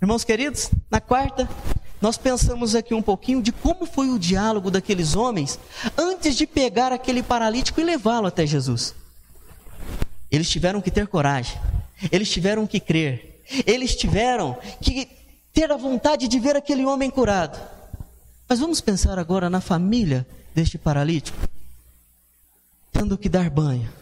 Irmãos 0.00 0.24
queridos, 0.24 0.70
na 0.90 1.00
quarta, 1.00 1.48
nós 2.00 2.16
pensamos 2.16 2.74
aqui 2.74 2.94
um 2.94 3.02
pouquinho 3.02 3.42
de 3.42 3.50
como 3.50 3.84
foi 3.84 4.10
o 4.10 4.18
diálogo 4.18 4.70
daqueles 4.70 5.16
homens 5.16 5.58
antes 5.96 6.36
de 6.36 6.46
pegar 6.46 6.92
aquele 6.92 7.22
paralítico 7.22 7.80
e 7.80 7.84
levá-lo 7.84 8.28
até 8.28 8.46
Jesus. 8.46 8.94
Eles 10.30 10.48
tiveram 10.48 10.80
que 10.80 10.90
ter 10.90 11.08
coragem, 11.08 11.58
eles 12.12 12.30
tiveram 12.30 12.66
que 12.66 12.78
crer, 12.78 13.42
eles 13.66 13.96
tiveram 13.96 14.56
que 14.80 15.08
ter 15.52 15.72
a 15.72 15.76
vontade 15.76 16.28
de 16.28 16.38
ver 16.38 16.54
aquele 16.54 16.84
homem 16.84 17.10
curado. 17.10 17.58
Mas 18.48 18.60
vamos 18.60 18.80
pensar 18.80 19.18
agora 19.18 19.50
na 19.50 19.60
família 19.60 20.26
deste 20.54 20.78
paralítico, 20.78 21.36
tendo 22.90 23.18
que 23.18 23.28
dar 23.28 23.50
banho, 23.50 23.92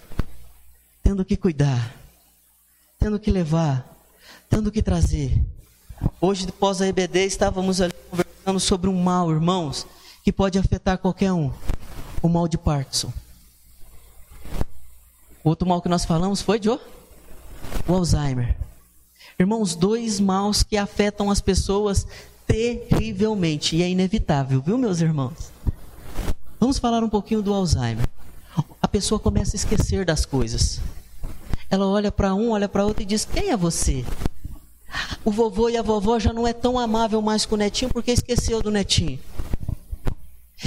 tendo 1.02 1.24
que 1.24 1.36
cuidar, 1.36 1.92
tendo 2.96 3.18
que 3.18 3.30
levar, 3.30 3.84
tendo 4.48 4.70
que 4.70 4.80
trazer. 4.80 5.44
Hoje, 6.20 6.46
após 6.48 6.80
a 6.80 6.86
EBD, 6.86 7.24
estávamos 7.24 7.80
ali 7.80 7.92
conversando 8.08 8.60
sobre 8.60 8.88
um 8.88 9.02
mal, 9.02 9.32
irmãos, 9.32 9.84
que 10.22 10.32
pode 10.32 10.58
afetar 10.60 10.96
qualquer 10.98 11.32
um: 11.32 11.52
o 12.22 12.28
mal 12.28 12.46
de 12.46 12.56
Parkinson. 12.56 13.12
O 15.42 15.48
outro 15.48 15.66
mal 15.66 15.82
que 15.82 15.88
nós 15.88 16.04
falamos 16.04 16.40
foi, 16.40 16.62
Joe? 16.62 16.78
O 17.88 17.94
Alzheimer. 17.94 18.56
Irmãos, 19.38 19.74
dois 19.74 20.20
maus 20.20 20.62
que 20.62 20.76
afetam 20.76 21.30
as 21.30 21.40
pessoas 21.40 22.06
terrivelmente 22.46 23.76
e 23.76 23.82
é 23.82 23.88
inevitável, 23.88 24.62
viu, 24.62 24.78
meus 24.78 25.00
irmãos? 25.00 25.50
Vamos 26.58 26.78
falar 26.78 27.02
um 27.02 27.08
pouquinho 27.08 27.42
do 27.42 27.52
Alzheimer. 27.52 28.08
A 28.80 28.88
pessoa 28.88 29.20
começa 29.20 29.56
a 29.56 29.58
esquecer 29.58 30.04
das 30.04 30.24
coisas. 30.24 30.80
Ela 31.68 31.86
olha 31.86 32.10
para 32.10 32.34
um, 32.34 32.50
olha 32.50 32.68
para 32.68 32.86
outro 32.86 33.02
e 33.02 33.06
diz: 33.06 33.24
Quem 33.24 33.50
é 33.50 33.56
você? 33.56 34.04
O 35.24 35.30
vovô 35.30 35.68
e 35.68 35.76
a 35.76 35.82
vovó 35.82 36.18
já 36.18 36.32
não 36.32 36.46
é 36.46 36.52
tão 36.52 36.78
amável 36.78 37.20
mais 37.20 37.44
com 37.44 37.56
o 37.56 37.58
netinho 37.58 37.90
porque 37.92 38.12
esqueceu 38.12 38.62
do 38.62 38.70
netinho. 38.70 39.18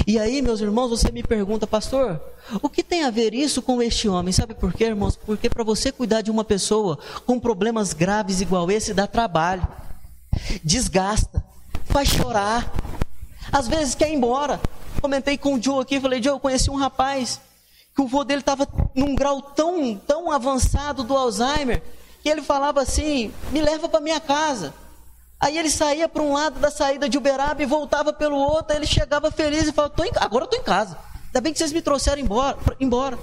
E 0.05 0.19
aí, 0.19 0.41
meus 0.41 0.61
irmãos, 0.61 0.89
você 0.89 1.11
me 1.11 1.23
pergunta, 1.23 1.65
pastor, 1.65 2.21
o 2.61 2.69
que 2.69 2.83
tem 2.83 3.05
a 3.05 3.09
ver 3.09 3.33
isso 3.33 3.61
com 3.61 3.81
este 3.81 4.07
homem? 4.07 4.31
Sabe 4.31 4.53
por 4.53 4.71
quê, 4.71 4.85
irmãos? 4.85 5.15
Porque 5.15 5.49
para 5.49 5.63
você 5.63 5.91
cuidar 5.91 6.21
de 6.21 6.29
uma 6.29 6.43
pessoa 6.43 6.99
com 7.25 7.39
problemas 7.39 7.93
graves 7.93 8.39
igual 8.39 8.69
esse, 8.69 8.93
dá 8.93 9.07
trabalho, 9.07 9.67
desgasta 10.63 11.38
faz 11.89 12.09
chorar. 12.09 12.71
Às 13.51 13.67
vezes 13.67 13.95
quer 13.95 14.09
ir 14.09 14.15
embora. 14.15 14.59
Comentei 15.01 15.37
com 15.37 15.55
o 15.55 15.61
Joe 15.61 15.81
aqui, 15.81 15.99
falei, 15.99 16.21
Joe, 16.21 16.33
eu 16.33 16.39
conheci 16.39 16.69
um 16.69 16.75
rapaz 16.75 17.39
que 17.95 18.01
o 18.01 18.07
vô 18.07 18.23
dele 18.23 18.41
estava 18.41 18.67
num 18.95 19.15
grau 19.15 19.41
tão, 19.41 19.95
tão 19.95 20.31
avançado 20.31 21.03
do 21.03 21.15
Alzheimer, 21.15 21.81
que 22.21 22.29
ele 22.29 22.41
falava 22.41 22.81
assim, 22.81 23.33
me 23.51 23.61
leva 23.61 23.89
para 23.89 23.99
minha 23.99 24.19
casa. 24.19 24.73
Aí 25.39 25.57
ele 25.57 25.69
saía 25.69 26.07
para 26.07 26.21
um 26.21 26.33
lado 26.33 26.59
da 26.59 26.69
saída 26.69 27.07
de 27.07 27.17
Uberaba 27.17 27.61
e 27.63 27.65
voltava 27.65 28.11
pelo 28.11 28.37
outro, 28.37 28.73
aí 28.73 28.77
ele 28.77 28.87
chegava 28.87 29.31
feliz 29.31 29.67
e 29.67 29.71
falava, 29.71 29.93
agora 30.19 30.43
eu 30.43 30.45
estou 30.45 30.59
em 30.59 30.63
casa. 30.63 30.97
Ainda 31.27 31.41
bem 31.41 31.53
que 31.53 31.59
vocês 31.59 31.71
me 31.71 31.81
trouxeram 31.81 32.21
embora. 32.21 32.57
embora. 32.79 33.17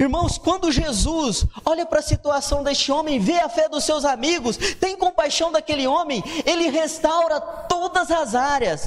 Irmãos, 0.00 0.38
quando 0.38 0.72
Jesus 0.72 1.44
olha 1.64 1.84
para 1.84 2.00
a 2.00 2.02
situação 2.02 2.62
deste 2.62 2.90
homem, 2.90 3.18
vê 3.18 3.40
a 3.40 3.48
fé 3.48 3.68
dos 3.68 3.84
seus 3.84 4.04
amigos, 4.04 4.56
tem 4.80 4.96
compaixão 4.96 5.52
daquele 5.52 5.86
homem, 5.86 6.22
ele 6.46 6.68
restaura 6.68 7.40
todas 7.40 8.10
as 8.10 8.34
áreas: 8.34 8.86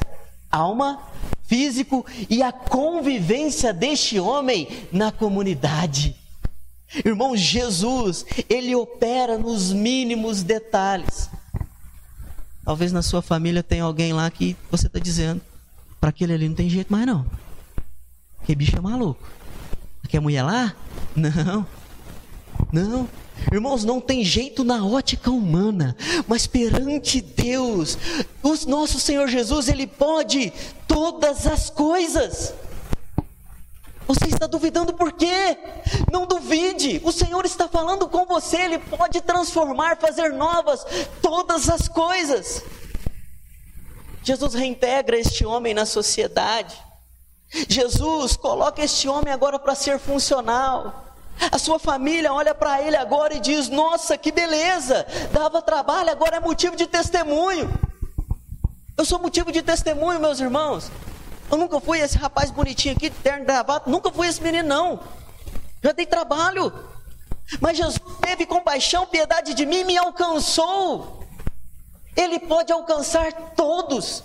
alma, 0.51 0.99
físico 1.43 2.05
e 2.29 2.41
a 2.41 2.51
convivência 2.51 3.73
deste 3.73 4.19
homem 4.19 4.67
na 4.91 5.11
comunidade. 5.11 6.15
Irmãos, 7.05 7.39
Jesus, 7.39 8.25
ele 8.49 8.73
opera 8.75 9.37
nos 9.37 9.73
mínimos 9.73 10.41
detalhes. 10.41 11.29
Talvez 12.63 12.91
na 12.91 13.01
sua 13.01 13.21
família 13.21 13.61
tenha 13.61 13.83
alguém 13.83 14.13
lá 14.13 14.29
que 14.29 14.55
você 14.69 14.87
está 14.87 14.99
dizendo, 14.99 15.41
para 15.99 16.09
aquele 16.09 16.33
ali 16.33 16.47
não 16.47 16.55
tem 16.55 16.69
jeito 16.69 16.91
mais 16.91 17.05
não. 17.05 17.25
Que 18.45 18.55
bicho 18.55 18.77
é 18.77 18.81
maluco. 18.81 19.21
Quer 20.07 20.21
mulher 20.21 20.43
lá? 20.43 20.73
Não. 21.17 21.65
Não. 22.71 23.09
Irmãos, 23.51 23.83
não 23.83 23.99
tem 23.99 24.23
jeito 24.23 24.63
na 24.63 24.85
ótica 24.85 25.31
humana, 25.31 25.95
mas 26.27 26.45
perante 26.45 27.21
Deus, 27.21 27.97
o 28.43 28.69
nosso 28.69 28.99
Senhor 28.99 29.27
Jesus, 29.27 29.67
Ele 29.67 29.87
pode 29.87 30.53
todas 30.87 31.47
as 31.47 31.69
coisas. 31.69 32.53
Você 34.07 34.27
está 34.27 34.47
duvidando 34.47 34.93
por 34.93 35.11
quê? 35.11 35.57
Não 36.11 36.25
duvide, 36.25 37.01
o 37.03 37.11
Senhor 37.11 37.45
está 37.45 37.67
falando 37.67 38.07
com 38.07 38.25
você, 38.25 38.57
Ele 38.57 38.79
pode 38.79 39.19
transformar, 39.21 39.97
fazer 39.97 40.33
novas 40.33 40.85
todas 41.21 41.67
as 41.69 41.87
coisas. 41.87 42.63
Jesus 44.23 44.53
reintegra 44.53 45.17
este 45.17 45.45
homem 45.45 45.73
na 45.73 45.85
sociedade. 45.85 46.75
Jesus 47.69 48.35
coloca 48.35 48.83
este 48.83 49.07
homem 49.07 49.33
agora 49.33 49.57
para 49.57 49.73
ser 49.73 49.99
funcional. 49.99 51.06
A 51.51 51.57
sua 51.57 51.77
família 51.77 52.33
olha 52.33 52.53
para 52.53 52.81
ele 52.81 52.95
agora 52.95 53.35
e 53.35 53.39
diz: 53.39 53.69
Nossa, 53.69 54.17
que 54.17 54.31
beleza! 54.31 55.05
Dava 55.31 55.61
trabalho, 55.61 56.09
agora 56.09 56.37
é 56.37 56.39
motivo 56.39 56.75
de 56.75 56.87
testemunho. 56.87 57.71
Eu 58.97 59.05
sou 59.05 59.19
motivo 59.19 59.51
de 59.51 59.61
testemunho, 59.61 60.19
meus 60.19 60.39
irmãos. 60.39 60.91
Eu 61.49 61.57
nunca 61.57 61.79
fui 61.79 61.99
esse 61.99 62.17
rapaz 62.17 62.51
bonitinho 62.51 62.95
aqui, 62.95 63.09
terno 63.09 63.45
gravado, 63.45 63.89
nunca 63.89 64.11
fui 64.11 64.27
esse 64.27 64.41
menino, 64.41 64.67
não. 64.67 64.99
Já 65.83 65.91
dei 65.91 66.05
trabalho. 66.05 66.73
Mas 67.61 67.77
Jesus 67.77 67.99
teve 68.21 68.45
compaixão, 68.45 69.05
piedade 69.05 69.53
de 69.53 69.65
mim 69.65 69.83
me 69.83 69.97
alcançou. 69.97 71.23
Ele 72.15 72.39
pode 72.39 72.73
alcançar 72.73 73.31
todos. 73.55 74.23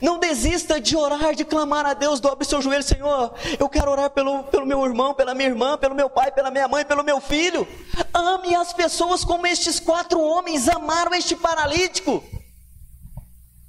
Não 0.00 0.18
desista 0.18 0.80
de 0.80 0.96
orar, 0.96 1.34
de 1.34 1.44
clamar 1.44 1.84
a 1.84 1.94
Deus, 1.94 2.20
dobre 2.20 2.46
seu 2.46 2.62
joelho, 2.62 2.82
Senhor. 2.82 3.34
Eu 3.58 3.68
quero 3.68 3.90
orar 3.90 4.10
pelo, 4.10 4.44
pelo 4.44 4.66
meu 4.66 4.84
irmão, 4.84 5.14
pela 5.14 5.34
minha 5.34 5.48
irmã, 5.48 5.76
pelo 5.76 5.94
meu 5.94 6.08
pai, 6.08 6.32
pela 6.32 6.50
minha 6.50 6.66
mãe, 6.66 6.84
pelo 6.84 7.02
meu 7.02 7.20
filho. 7.20 7.66
Ame 8.12 8.54
as 8.54 8.72
pessoas 8.72 9.24
como 9.24 9.46
estes 9.46 9.78
quatro 9.78 10.20
homens 10.20 10.68
amaram 10.68 11.14
este 11.14 11.36
paralítico. 11.36 12.24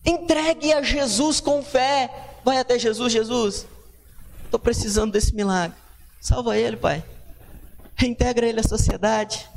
Entregue 0.05 0.71
a 0.71 0.81
Jesus 0.81 1.39
com 1.41 1.63
fé. 1.63 2.09
Vai 2.43 2.59
até 2.59 2.77
Jesus, 2.77 3.11
Jesus. 3.11 3.67
Estou 4.45 4.59
precisando 4.59 5.11
desse 5.11 5.33
milagre. 5.33 5.75
Salva 6.21 6.57
ele, 6.57 6.77
Pai. 6.77 7.03
Reintegra 7.95 8.47
ele 8.47 8.59
à 8.59 8.63
sociedade. 8.63 9.49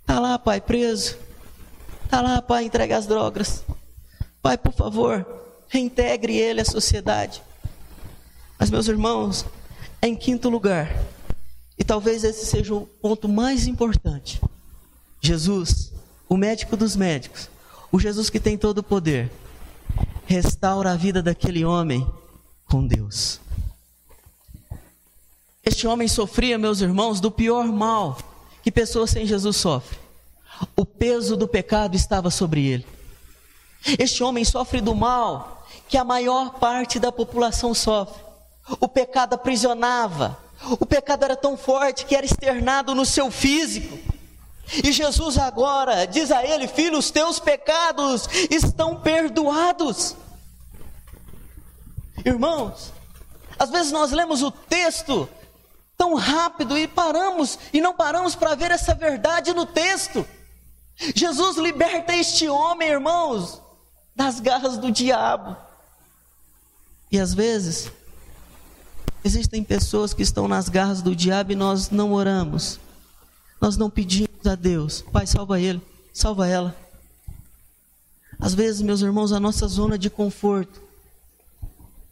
Está 0.00 0.20
lá, 0.20 0.38
Pai, 0.38 0.60
preso. 0.60 1.16
Está 2.04 2.20
lá, 2.20 2.40
Pai, 2.40 2.64
entrega 2.64 2.96
as 2.96 3.06
drogas. 3.06 3.64
Pai, 4.40 4.58
por 4.58 4.72
favor, 4.72 5.41
reintegre 5.72 6.36
ele 6.36 6.60
à 6.60 6.64
sociedade. 6.66 7.42
Mas, 8.58 8.70
meus 8.70 8.88
irmãos, 8.88 9.46
em 10.02 10.14
quinto 10.14 10.50
lugar, 10.50 10.94
e 11.78 11.82
talvez 11.82 12.24
esse 12.24 12.44
seja 12.44 12.74
o 12.74 12.82
ponto 12.86 13.26
mais 13.26 13.66
importante: 13.66 14.38
Jesus, 15.18 15.90
o 16.28 16.36
médico 16.36 16.76
dos 16.76 16.94
médicos, 16.94 17.48
o 17.90 17.98
Jesus 17.98 18.28
que 18.28 18.38
tem 18.38 18.58
todo 18.58 18.78
o 18.78 18.82
poder, 18.82 19.32
restaura 20.26 20.92
a 20.92 20.96
vida 20.96 21.22
daquele 21.22 21.64
homem 21.64 22.06
com 22.66 22.86
Deus. 22.86 23.40
Este 25.64 25.86
homem 25.86 26.06
sofria, 26.06 26.58
meus 26.58 26.82
irmãos, 26.82 27.18
do 27.18 27.30
pior 27.30 27.64
mal 27.64 28.18
que 28.62 28.70
pessoas 28.70 29.10
sem 29.10 29.24
Jesus 29.24 29.56
sofrem. 29.56 29.98
O 30.76 30.84
peso 30.84 31.34
do 31.34 31.48
pecado 31.48 31.96
estava 31.96 32.30
sobre 32.30 32.66
ele. 32.66 32.86
Este 33.98 34.22
homem 34.22 34.44
sofre 34.44 34.80
do 34.80 34.94
mal 34.94 35.61
que 35.88 35.96
a 35.96 36.04
maior 36.04 36.58
parte 36.58 36.98
da 36.98 37.12
população 37.12 37.74
sofre. 37.74 38.22
O 38.80 38.88
pecado 38.88 39.34
aprisionava. 39.34 40.38
O 40.78 40.86
pecado 40.86 41.24
era 41.24 41.36
tão 41.36 41.56
forte 41.56 42.06
que 42.06 42.14
era 42.14 42.24
externado 42.24 42.94
no 42.94 43.04
seu 43.04 43.30
físico. 43.30 43.98
E 44.82 44.92
Jesus 44.92 45.36
agora 45.36 46.06
diz 46.06 46.30
a 46.30 46.44
ele: 46.44 46.68
Filho, 46.68 46.98
os 46.98 47.10
teus 47.10 47.38
pecados 47.38 48.28
estão 48.50 48.96
perdoados. 48.96 50.16
Irmãos, 52.24 52.92
às 53.58 53.70
vezes 53.70 53.92
nós 53.92 54.12
lemos 54.12 54.42
o 54.42 54.50
texto 54.50 55.28
tão 55.96 56.14
rápido 56.14 56.78
e 56.78 56.86
paramos 56.86 57.58
e 57.72 57.80
não 57.80 57.94
paramos 57.94 58.34
para 58.34 58.54
ver 58.54 58.70
essa 58.70 58.94
verdade 58.94 59.52
no 59.52 59.66
texto. 59.66 60.26
Jesus 60.96 61.56
liberta 61.56 62.14
este 62.14 62.48
homem, 62.48 62.88
irmãos, 62.88 63.60
das 64.14 64.40
garras 64.40 64.78
do 64.78 64.90
diabo. 64.90 65.56
E 67.10 67.18
às 67.18 67.34
vezes, 67.34 67.90
existem 69.24 69.62
pessoas 69.62 70.14
que 70.14 70.22
estão 70.22 70.48
nas 70.48 70.68
garras 70.68 71.02
do 71.02 71.14
diabo 71.14 71.52
e 71.52 71.56
nós 71.56 71.90
não 71.90 72.12
oramos. 72.12 72.78
Nós 73.60 73.76
não 73.76 73.90
pedimos 73.90 74.46
a 74.46 74.54
Deus, 74.54 75.02
Pai, 75.12 75.26
salva 75.26 75.60
ele, 75.60 75.80
salva 76.12 76.48
ela. 76.48 76.76
Às 78.40 78.54
vezes, 78.54 78.82
meus 78.82 79.02
irmãos, 79.02 79.32
a 79.32 79.38
nossa 79.38 79.68
zona 79.68 79.96
de 79.96 80.10
conforto 80.10 80.82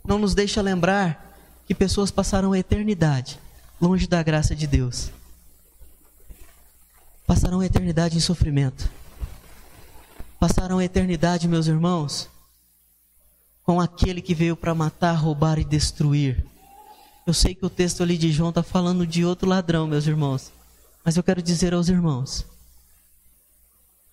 não 0.04 0.18
nos 0.18 0.34
deixa 0.34 0.62
lembrar 0.62 1.36
que 1.66 1.74
pessoas 1.74 2.10
passaram 2.10 2.52
a 2.52 2.58
eternidade 2.58 3.38
longe 3.80 4.06
da 4.06 4.22
graça 4.22 4.54
de 4.54 4.66
Deus. 4.66 5.10
Passarão 7.26 7.60
a 7.60 7.66
eternidade 7.66 8.16
em 8.16 8.20
sofrimento 8.20 8.99
passarão 10.40 10.78
a 10.78 10.84
eternidade, 10.84 11.46
meus 11.46 11.66
irmãos, 11.66 12.26
com 13.62 13.78
aquele 13.78 14.22
que 14.22 14.34
veio 14.34 14.56
para 14.56 14.74
matar, 14.74 15.12
roubar 15.12 15.58
e 15.58 15.64
destruir. 15.64 16.46
Eu 17.26 17.34
sei 17.34 17.54
que 17.54 17.66
o 17.66 17.70
texto 17.70 18.02
ali 18.02 18.16
de 18.16 18.32
João 18.32 18.48
está 18.48 18.62
falando 18.62 19.06
de 19.06 19.22
outro 19.22 19.46
ladrão, 19.46 19.86
meus 19.86 20.06
irmãos, 20.06 20.50
mas 21.04 21.18
eu 21.18 21.22
quero 21.22 21.42
dizer 21.42 21.74
aos 21.74 21.90
irmãos: 21.90 22.46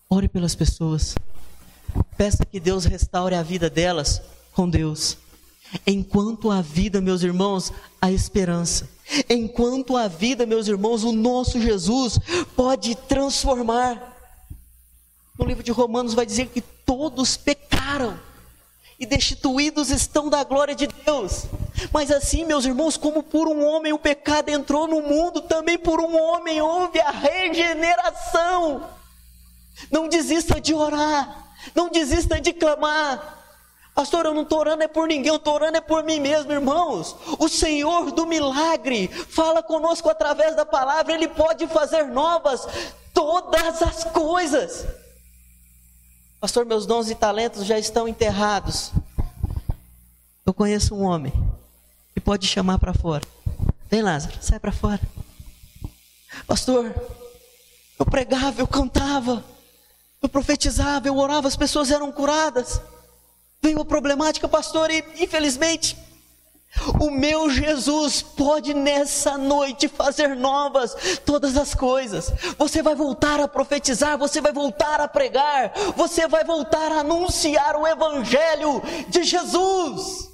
ore 0.10 0.28
pelas 0.28 0.54
pessoas, 0.54 1.16
peça 2.18 2.46
que 2.46 2.60
Deus 2.60 2.84
restaure 2.84 3.34
a 3.34 3.42
vida 3.42 3.70
delas 3.70 4.22
com 4.52 4.70
Deus. 4.70 5.18
Enquanto 5.86 6.52
a 6.52 6.62
vida, 6.62 7.00
meus 7.02 7.24
irmãos, 7.24 7.72
a 8.02 8.12
esperança. 8.12 8.90
Enquanto 9.30 9.96
a 9.96 10.08
vida, 10.08 10.46
meus 10.46 10.68
irmãos, 10.68 11.04
o 11.04 11.12
nosso 11.12 11.60
Jesus 11.62 12.20
pode 12.56 12.96
transformar 12.96 14.17
no 15.38 15.45
livro 15.45 15.63
de 15.63 15.71
Romanos 15.71 16.13
vai 16.13 16.26
dizer 16.26 16.47
que 16.47 16.62
todos 16.62 17.38
pecaram 17.38 18.19
e 19.00 19.06
destituídos 19.06 19.91
estão 19.91 20.28
da 20.28 20.43
glória 20.43 20.73
de 20.73 20.88
Deus. 20.88 21.45
Mas 21.93 22.10
assim, 22.10 22.45
meus 22.45 22.65
irmãos, 22.65 22.97
como 22.97 23.21
por 23.21 23.47
um 23.47 23.63
homem 23.63 23.93
o 23.93 24.00
pecado 24.00 24.50
entrou 24.50 24.88
no 24.88 25.02
mundo, 25.02 25.41
também 25.41 25.78
por 25.78 26.00
um 26.00 26.19
homem 26.19 26.60
houve 26.62 27.00
a 27.00 27.12
regeneração. 27.12 28.89
Não 29.91 30.08
desista 30.08 30.60
de 30.60 30.73
orar, 30.73 31.54
não 31.76 31.89
desista 31.89 32.41
de 32.41 32.52
clamar. 32.52 33.36
Pastor, 33.93 34.26
eu 34.26 34.34
não 34.34 34.43
estou 34.43 34.60
orando 34.60 34.84
é 34.84 34.88
por 34.88 35.08
ninguém, 35.08 35.30
eu 35.30 35.38
estou 35.38 35.56
orando 35.56 35.78
é 35.78 35.82
por 35.82 36.04
mim 36.04 36.19
mesmo, 36.19 36.52
irmãos. 36.52 37.15
O 37.39 37.47
Senhor 37.47 38.12
do 38.12 38.26
milagre 38.26 39.08
fala 39.08 39.62
conosco 39.62 40.10
através 40.10 40.56
da 40.56 40.65
palavra, 40.65 41.13
Ele 41.13 41.28
pode 41.28 41.67
fazer 41.67 42.04
novas 42.06 42.67
todas 43.13 43.82
as 43.82 44.04
coisas. 44.04 44.86
Pastor, 46.48 46.66
meus 46.66 46.86
dons 46.86 47.10
e 47.10 47.14
talentos 47.14 47.66
já 47.66 47.78
estão 47.78 48.08
enterrados. 48.08 48.94
Eu 50.46 50.54
conheço 50.54 50.96
um 50.96 51.04
homem 51.04 51.34
que 52.14 52.22
pode 52.22 52.48
chamar 52.48 52.80
para 52.80 52.94
fora. 52.94 53.28
Vem, 53.90 54.02
Lázaro, 54.02 54.38
sai 54.40 54.58
para 54.58 54.72
fora. 54.72 55.02
Pastor, 56.48 56.96
eu 58.00 58.06
pregava, 58.06 58.62
eu 58.62 58.68
cantava, 58.68 59.44
eu 60.22 60.30
profetizava, 60.30 61.06
eu 61.10 61.18
orava, 61.18 61.50
as 61.50 61.58
pessoas 61.58 61.92
eram 61.92 62.14
curadas. 62.14 62.80
Veio 63.62 63.82
a 63.82 63.86
problemática, 63.86 64.48
pastor, 64.48 64.90
e 64.90 65.04
infelizmente 65.20 65.98
o 67.00 67.10
meu 67.10 67.50
Jesus 67.50 68.22
pode 68.22 68.74
nessa 68.74 69.38
noite 69.38 69.88
fazer 69.88 70.36
novas 70.36 71.20
todas 71.26 71.58
as 71.58 71.74
coisas. 71.74 72.32
Você 72.58 72.82
vai 72.84 72.96
voltar 72.96 73.40
a 73.40 73.48
profetizar, 73.48 74.18
você 74.18 74.42
vai 74.42 74.52
voltar 74.52 75.02
a 75.02 75.08
pregar, 75.08 75.74
você 75.96 76.28
vai 76.28 76.44
voltar 76.44 76.92
a 76.92 77.00
anunciar 77.00 77.76
o 77.76 77.88
Evangelho 77.88 78.82
de 79.10 79.24
Jesus. 79.24 80.30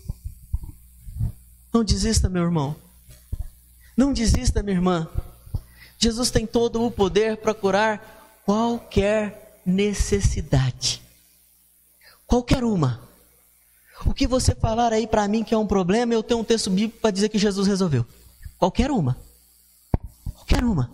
Não 1.74 1.84
desista, 1.84 2.30
meu 2.30 2.44
irmão. 2.44 2.76
Não 3.96 4.14
desista, 4.14 4.62
minha 4.62 4.78
irmã. 4.78 5.08
Jesus 5.98 6.30
tem 6.30 6.46
todo 6.46 6.84
o 6.84 6.92
poder 6.92 7.38
para 7.38 7.54
curar 7.54 8.42
qualquer 8.46 9.62
necessidade. 9.66 11.02
Qualquer 12.28 12.64
uma. 12.64 13.13
O 14.06 14.14
que 14.14 14.28
você 14.28 14.54
falar 14.54 14.92
aí 14.92 15.08
para 15.08 15.28
mim 15.28 15.44
que 15.44 15.54
é 15.54 15.58
um 15.58 15.68
problema, 15.68 16.14
eu 16.14 16.24
tenho 16.24 16.40
um 16.40 16.44
texto 16.44 16.70
bíblico 16.70 17.00
para 17.00 17.12
dizer 17.12 17.30
que 17.30 17.38
Jesus 17.38 17.68
resolveu. 17.68 18.06
Qualquer 18.58 18.92
uma. 18.92 19.18
Qualquer 20.34 20.64
uma. 20.64 20.90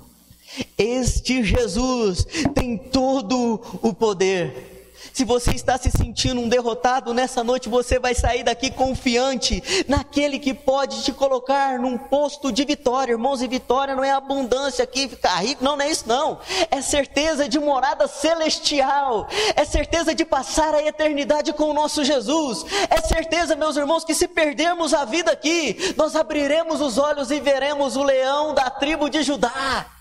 Este 0.77 1.43
Jesus 1.43 2.25
tem 2.53 2.77
todo 2.77 3.61
o 3.81 3.93
poder. 3.93 4.78
Se 5.13 5.23
você 5.23 5.51
está 5.51 5.77
se 5.77 5.89
sentindo 5.91 6.41
um 6.41 6.49
derrotado 6.49 7.13
nessa 7.13 7.43
noite, 7.43 7.69
você 7.69 7.99
vai 7.99 8.13
sair 8.13 8.43
daqui 8.43 8.71
confiante 8.71 9.85
naquele 9.87 10.39
que 10.39 10.53
pode 10.53 11.03
te 11.03 11.11
colocar 11.11 11.79
num 11.79 11.97
posto 11.97 12.51
de 12.51 12.63
vitória. 12.63 13.13
Irmãos, 13.13 13.41
e 13.41 13.47
vitória 13.47 13.95
não 13.95 14.03
é 14.03 14.11
abundância 14.11 14.83
aqui, 14.83 15.07
ficar 15.07 15.35
rico, 15.37 15.63
não, 15.63 15.75
não 15.75 15.85
é 15.85 15.89
isso 15.89 16.07
não. 16.07 16.39
É 16.69 16.81
certeza 16.81 17.47
de 17.47 17.59
morada 17.59 18.07
celestial. 18.07 19.27
É 19.55 19.65
certeza 19.65 20.13
de 20.13 20.25
passar 20.25 20.73
a 20.73 20.83
eternidade 20.83 21.53
com 21.53 21.65
o 21.65 21.73
nosso 21.73 22.03
Jesus. 22.03 22.65
É 22.89 23.01
certeza, 23.01 23.55
meus 23.55 23.77
irmãos, 23.77 24.03
que 24.03 24.13
se 24.13 24.27
perdermos 24.27 24.93
a 24.93 25.05
vida 25.05 25.31
aqui, 25.31 25.93
nós 25.97 26.15
abriremos 26.15 26.81
os 26.81 26.97
olhos 26.97 27.31
e 27.31 27.39
veremos 27.39 27.95
o 27.95 28.03
leão 28.03 28.53
da 28.53 28.69
tribo 28.69 29.09
de 29.09 29.23
Judá. 29.23 29.98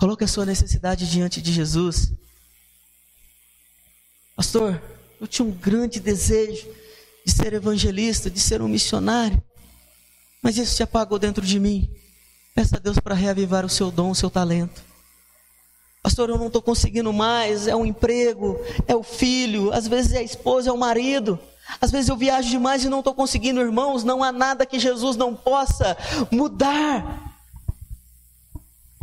Coloque 0.00 0.24
a 0.24 0.28
sua 0.28 0.46
necessidade 0.46 1.10
diante 1.10 1.42
de 1.42 1.52
Jesus. 1.52 2.10
Pastor, 4.34 4.80
eu 5.20 5.26
tinha 5.26 5.46
um 5.46 5.50
grande 5.50 6.00
desejo 6.00 6.66
de 7.22 7.30
ser 7.30 7.52
evangelista, 7.52 8.30
de 8.30 8.40
ser 8.40 8.62
um 8.62 8.68
missionário, 8.68 9.42
mas 10.42 10.56
isso 10.56 10.74
se 10.74 10.82
apagou 10.82 11.18
dentro 11.18 11.44
de 11.44 11.60
mim. 11.60 11.86
Peça 12.54 12.78
a 12.78 12.80
Deus 12.80 12.98
para 12.98 13.14
reavivar 13.14 13.66
o 13.66 13.68
seu 13.68 13.90
dom, 13.90 14.12
o 14.12 14.14
seu 14.14 14.30
talento. 14.30 14.82
Pastor, 16.02 16.30
eu 16.30 16.38
não 16.38 16.46
estou 16.46 16.62
conseguindo 16.62 17.12
mais, 17.12 17.66
é 17.66 17.76
o 17.76 17.80
um 17.80 17.84
emprego, 17.84 18.58
é 18.88 18.96
o 18.96 19.02
filho, 19.02 19.70
às 19.70 19.86
vezes 19.86 20.12
é 20.12 20.20
a 20.20 20.22
esposa, 20.22 20.70
é 20.70 20.72
o 20.72 20.78
marido. 20.78 21.38
Às 21.78 21.90
vezes 21.90 22.08
eu 22.08 22.16
viajo 22.16 22.48
demais 22.48 22.82
e 22.82 22.88
não 22.88 23.00
estou 23.00 23.14
conseguindo, 23.14 23.60
irmãos, 23.60 24.02
não 24.02 24.24
há 24.24 24.32
nada 24.32 24.64
que 24.64 24.78
Jesus 24.78 25.14
não 25.18 25.36
possa 25.36 25.94
mudar. 26.30 27.29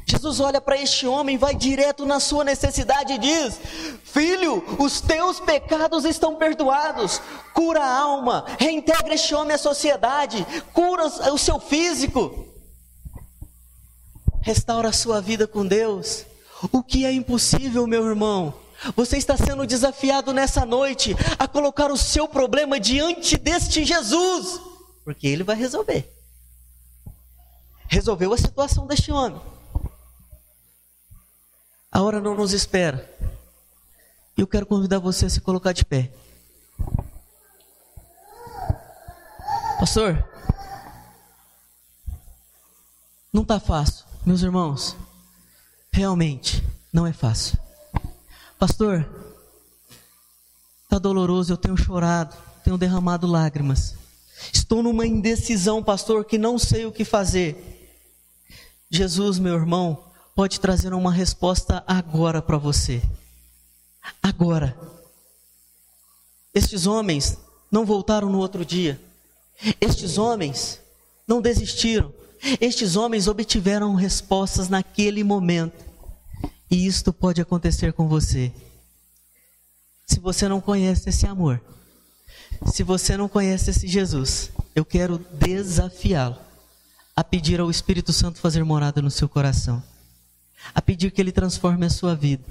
Jesus 0.10 0.40
olha 0.40 0.62
para 0.62 0.82
este 0.82 1.06
homem, 1.06 1.38
vai 1.38 1.54
direto 1.54 2.06
na 2.06 2.22
sua 2.22 2.46
necessidade 2.46 3.12
e 3.12 3.18
diz: 3.18 3.60
Filho, 4.06 4.64
os 4.80 5.02
teus 5.02 5.42
pecados 5.42 6.06
estão 6.06 6.36
perdoados. 6.36 7.22
Cura 7.54 7.84
a 7.84 8.00
alma, 8.00 8.46
reintegra 8.58 9.14
este 9.14 9.36
homem 9.36 9.54
à 9.54 9.58
sociedade, 9.58 10.48
cura 10.74 11.08
o 11.34 11.38
seu 11.38 11.60
físico, 11.60 12.48
restaura 14.42 14.88
a 14.90 14.94
sua 14.94 15.20
vida 15.20 15.46
com 15.46 15.66
Deus. 15.66 16.26
O 16.72 16.82
que 16.82 17.06
é 17.06 17.12
impossível, 17.12 17.86
meu 17.86 18.08
irmão? 18.08 18.54
Você 18.96 19.18
está 19.18 19.36
sendo 19.36 19.68
desafiado 19.68 20.32
nessa 20.32 20.66
noite 20.66 21.18
a 21.38 21.48
colocar 21.50 21.92
o 21.92 21.98
seu 21.98 22.30
problema 22.30 22.80
diante 22.80 23.36
deste 23.36 23.84
Jesus, 23.84 24.62
porque 25.04 25.28
ele 25.28 25.44
vai 25.44 25.58
resolver. 25.58 26.10
Resolveu 27.90 28.32
a 28.32 28.38
situação 28.38 28.88
deste 28.88 29.12
homem. 29.12 29.42
A 31.98 32.02
hora 32.04 32.22
não 32.22 32.36
nos 32.36 32.54
espera. 32.54 33.12
Eu 34.38 34.46
quero 34.46 34.68
convidar 34.68 35.00
você 35.00 35.26
a 35.26 35.30
se 35.32 35.42
colocar 35.42 35.72
de 35.72 35.84
pé. 35.84 36.12
Pastor, 39.80 40.24
não 43.34 43.42
está 43.42 43.60
fácil, 43.60 44.06
meus 44.24 44.44
irmãos. 44.44 44.96
Realmente 45.92 46.64
não 46.94 47.08
é 47.08 47.12
fácil. 47.12 47.58
Pastor, 48.60 49.04
está 50.84 51.00
doloroso, 51.00 51.52
eu 51.52 51.58
tenho 51.58 51.76
chorado, 51.76 52.38
tenho 52.64 52.78
derramado 52.78 53.26
lágrimas. 53.26 53.96
Estou 54.54 54.84
numa 54.84 55.08
indecisão, 55.08 55.84
pastor, 55.84 56.26
que 56.26 56.38
não 56.38 56.60
sei 56.60 56.86
o 56.86 56.92
que 56.92 57.04
fazer. 57.04 57.98
Jesus, 58.88 59.40
meu 59.40 59.56
irmão, 59.56 60.07
pode 60.38 60.60
trazer 60.60 60.94
uma 60.94 61.12
resposta 61.12 61.84
agora 61.88 62.44
para 62.44 62.60
você. 62.60 63.02
Agora. 64.22 64.78
Estes 66.54 66.86
homens 66.86 67.40
não 67.72 67.84
voltaram 67.84 68.30
no 68.30 68.38
outro 68.38 68.64
dia. 68.64 69.02
Estes 69.82 70.20
homens 70.20 70.80
não 71.28 71.42
desistiram. 71.42 72.14
Estes 72.62 72.96
homens 72.96 73.28
obtiveram 73.28 73.96
respostas 73.96 74.70
naquele 74.70 75.24
momento. 75.24 75.84
E 76.70 76.86
isto 76.86 77.12
pode 77.12 77.42
acontecer 77.42 77.92
com 77.92 78.08
você. 78.08 78.54
Se 80.06 80.20
você 80.20 80.48
não 80.48 80.62
conhece 80.62 81.10
esse 81.10 81.26
amor, 81.26 81.60
se 82.68 82.84
você 82.84 83.18
não 83.18 83.28
conhece 83.28 83.72
esse 83.72 83.88
Jesus, 83.88 84.52
eu 84.76 84.86
quero 84.86 85.18
desafiá-lo 85.18 86.38
a 87.16 87.24
pedir 87.24 87.60
ao 87.60 87.72
Espírito 87.72 88.14
Santo 88.14 88.38
fazer 88.40 88.64
morada 88.64 89.02
no 89.02 89.10
seu 89.10 89.28
coração 89.28 89.82
a 90.74 90.82
pedir 90.82 91.12
que 91.12 91.22
Ele 91.22 91.32
transforme 91.32 91.86
a 91.86 91.90
sua 91.90 92.16
vida. 92.16 92.44